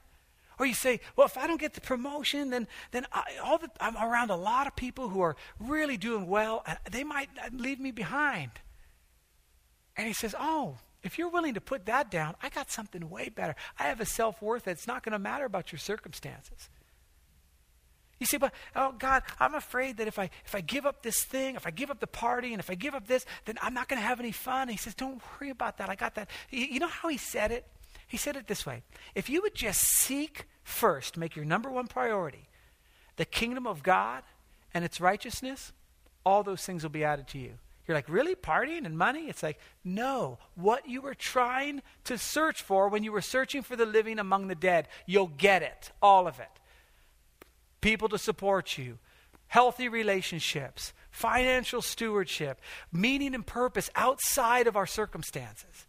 Or 0.58 0.66
you 0.66 0.74
say, 0.74 1.00
well, 1.16 1.26
if 1.26 1.38
I 1.38 1.48
don't 1.48 1.60
get 1.60 1.74
the 1.74 1.82
promotion, 1.82 2.50
then, 2.50 2.68
then 2.92 3.06
I, 3.14 3.24
all 3.42 3.58
the, 3.58 3.70
I'm 3.80 3.96
around 3.96 4.30
a 4.30 4.36
lot 4.36 4.68
of 4.68 4.76
people 4.76 5.08
who 5.08 5.22
are 5.22 5.38
really 5.58 5.96
doing 5.96 6.28
well, 6.28 6.64
and 6.68 6.78
they 6.92 7.06
might 7.06 7.30
leave 7.54 7.80
me 7.80 7.92
behind. 7.92 8.52
And 9.96 10.06
he 10.06 10.14
says, 10.14 10.36
oh, 10.38 10.80
if 11.02 11.18
you're 11.18 11.30
willing 11.30 11.54
to 11.54 11.62
put 11.62 11.86
that 11.86 12.12
down, 12.12 12.36
I 12.44 12.50
got 12.50 12.70
something 12.70 13.10
way 13.10 13.30
better. 13.30 13.56
I 13.78 13.84
have 13.84 14.02
a 14.02 14.06
self 14.06 14.42
worth 14.42 14.66
that's 14.66 14.88
not 14.88 15.04
going 15.04 15.14
to 15.14 15.20
matter 15.20 15.46
about 15.46 15.72
your 15.72 15.80
circumstances. 15.80 16.70
You 18.20 18.26
say, 18.26 18.38
but 18.38 18.54
oh 18.76 18.94
God, 18.98 19.24
I'm 19.40 19.56
afraid 19.56 19.98
that 19.98 20.08
if 20.08 20.20
I 20.20 20.30
if 20.46 20.54
I 20.54 20.62
give 20.62 20.86
up 20.86 21.04
this 21.04 21.24
thing, 21.24 21.56
if 21.56 21.66
I 21.66 21.72
give 21.72 21.90
up 21.90 22.00
the 22.00 22.08
party, 22.08 22.54
and 22.54 22.60
if 22.60 22.70
I 22.70 22.76
give 22.76 22.94
up 22.94 23.08
this, 23.08 23.26
then 23.46 23.58
I'm 23.62 23.74
not 23.74 23.88
going 23.88 24.02
to 24.02 24.06
have 24.06 24.20
any 24.20 24.34
fun. 24.34 24.64
And 24.64 24.72
he 24.72 24.78
says, 24.78 24.94
don't 24.94 25.22
worry 25.40 25.50
about 25.50 25.78
that. 25.78 25.90
I 25.90 25.96
got 25.96 26.16
that. 26.16 26.30
You 26.50 26.80
know 26.80 26.88
how 26.88 27.08
he 27.08 27.18
said 27.18 27.52
it? 27.52 27.66
He 28.08 28.18
said 28.18 28.36
it 28.36 28.48
this 28.48 28.66
way: 28.66 28.84
If 29.16 29.30
you 29.30 29.42
would 29.42 29.56
just 29.56 29.82
seek 29.82 30.46
first, 30.64 31.16
make 31.16 31.36
your 31.36 31.46
number 31.46 31.70
one 31.70 31.88
priority, 31.88 32.50
the 33.16 33.26
kingdom 33.26 33.66
of 33.66 33.84
God 33.84 34.24
and 34.74 34.84
its 34.84 35.00
righteousness, 35.00 35.72
all 36.26 36.44
those 36.44 36.66
things 36.66 36.84
will 36.84 36.90
be 36.90 37.04
added 37.04 37.28
to 37.30 37.38
you. 37.38 37.54
You're 37.88 37.98
like, 37.98 38.10
really? 38.10 38.36
Partying 38.36 38.86
and 38.86 38.96
money? 38.98 39.30
It's 39.30 39.42
like, 39.42 39.60
no. 39.84 40.38
What 40.54 40.88
you 40.88 41.02
were 41.02 41.16
trying 41.16 41.82
to 42.04 42.20
search 42.20 42.62
for 42.62 42.88
when 42.88 43.04
you 43.04 43.12
were 43.12 43.22
searching 43.22 43.64
for 43.64 43.76
the 43.76 43.86
living 43.86 44.20
among 44.20 44.48
the 44.48 44.54
dead, 44.54 44.88
you'll 45.08 45.32
get 45.38 45.64
it. 45.64 45.92
All 46.00 46.28
of 46.28 46.40
it 46.40 46.59
people 47.82 48.10
to 48.10 48.18
support 48.18 48.78
you, 48.78 49.00
healthy 49.48 49.88
relationships, 49.88 50.94
financial 51.12 51.82
stewardship, 51.82 52.62
meaning 52.92 53.34
and 53.34 53.46
purpose 53.46 53.90
outside 53.96 54.68
of 54.68 54.76
our 54.76 54.86
circumstances. 54.86 55.88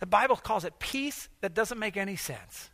The 0.00 0.06
Bible 0.06 0.36
calls 0.36 0.64
it 0.64 0.78
peace 0.78 1.28
that 1.40 1.54
doesn't 1.54 1.78
make 1.78 1.96
any 1.96 2.16
sense. 2.16 2.70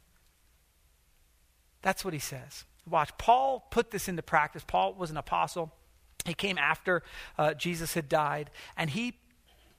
That's 1.83 2.05
what 2.05 2.15
he 2.15 2.21
says. 2.21 2.65
Watch, 2.89 3.11
Paul 3.19 3.67
put 3.71 3.91
this 3.91 4.09
into 4.09 4.23
practice. 4.23 4.65
Paul 4.67 4.95
was 4.95 5.11
an 5.11 5.17
apostle. 5.17 5.73
He 6.25 6.35
came 6.35 6.59
after 6.59 7.03
uh, 7.37 7.55
Jesus 7.55 7.95
had 7.95 8.09
died, 8.09 8.51
and 8.77 8.91
he 8.91 9.15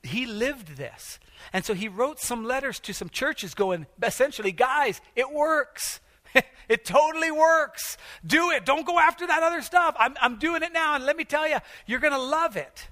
he 0.02 0.24
lived 0.26 0.76
this. 0.76 1.18
And 1.52 1.64
so 1.64 1.74
he 1.74 1.88
wrote 1.88 2.20
some 2.20 2.44
letters 2.44 2.78
to 2.80 2.94
some 2.94 3.10
churches 3.10 3.52
going, 3.52 3.86
essentially, 4.02 4.52
guys, 4.52 5.00
it 5.14 5.30
works. 5.30 6.00
it 6.68 6.84
totally 6.84 7.30
works. 7.30 7.96
Do 8.24 8.50
it. 8.50 8.64
Don't 8.64 8.86
go 8.86 8.98
after 8.98 9.26
that 9.26 9.42
other 9.42 9.62
stuff. 9.62 9.96
I'm, 9.98 10.14
I'm 10.20 10.38
doing 10.38 10.62
it 10.62 10.72
now, 10.72 10.94
and 10.94 11.04
let 11.04 11.16
me 11.16 11.24
tell 11.24 11.48
you, 11.48 11.58
you're 11.86 12.00
going 12.00 12.12
to 12.12 12.18
love 12.18 12.56
it. 12.56 12.88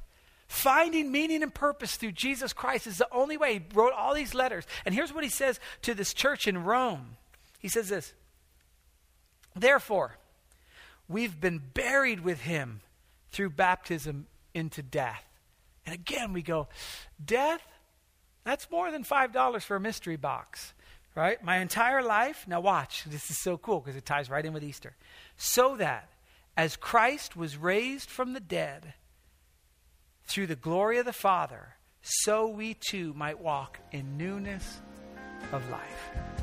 Finding 0.49 1.13
meaning 1.13 1.43
and 1.43 1.55
purpose 1.55 1.97
through 1.97 2.13
Jesus 2.13 2.55
Christ 2.55 2.87
is 2.87 2.97
the 2.99 3.09
only 3.13 3.37
way. 3.37 3.55
He 3.55 3.63
wrote 3.75 3.93
all 3.93 4.15
these 4.15 4.35
letters. 4.35 4.65
And 4.87 4.95
here's 4.95 5.13
what 5.13 5.23
he 5.23 5.31
says 5.31 5.61
to 5.83 5.95
this 5.95 6.15
church 6.15 6.49
in 6.49 6.65
Rome 6.65 7.17
He 7.59 7.69
says 7.69 7.89
this 7.89 8.15
Therefore, 9.55 10.17
we've 11.07 11.39
been 11.39 11.61
buried 11.75 12.21
with 12.21 12.41
him 12.41 12.81
through 13.31 13.51
baptism 13.51 14.27
into 14.55 14.83
death. 14.83 15.25
And 15.85 15.95
again, 15.95 16.33
we 16.33 16.43
go, 16.43 16.69
Death? 17.23 17.63
That's 18.45 18.71
more 18.71 18.91
than 18.91 19.05
$5 19.05 19.63
for 19.63 19.77
a 19.77 19.81
mystery 19.81 20.17
box 20.17 20.73
right? 21.19 21.43
My 21.43 21.59
entire 21.59 22.03
life. 22.03 22.47
Now, 22.47 22.61
watch. 22.61 23.05
This 23.11 23.31
is 23.31 23.39
so 23.39 23.59
cool 23.59 23.81
because 23.81 23.97
it 23.97 24.07
ties 24.07 24.31
right 24.31 24.45
in 24.45 24.53
with 24.53 24.63
Easter. 24.63 24.95
So 25.37 25.77
that 25.77 26.09
as 26.57 26.77
Christ 26.77 27.37
was 27.37 27.57
raised 27.57 28.09
from 28.09 28.33
the 28.33 28.41
dead 28.41 28.95
through 30.25 30.47
the 30.47 30.57
glory 30.57 30.99
of 30.99 31.07
the 31.07 31.13
Father, 31.13 31.75
so 32.01 32.49
we 32.49 32.75
too 32.75 33.13
might 33.15 33.41
walk 33.41 33.81
in 33.93 34.17
newness 34.17 34.81
of 35.53 35.69
life. 35.71 36.38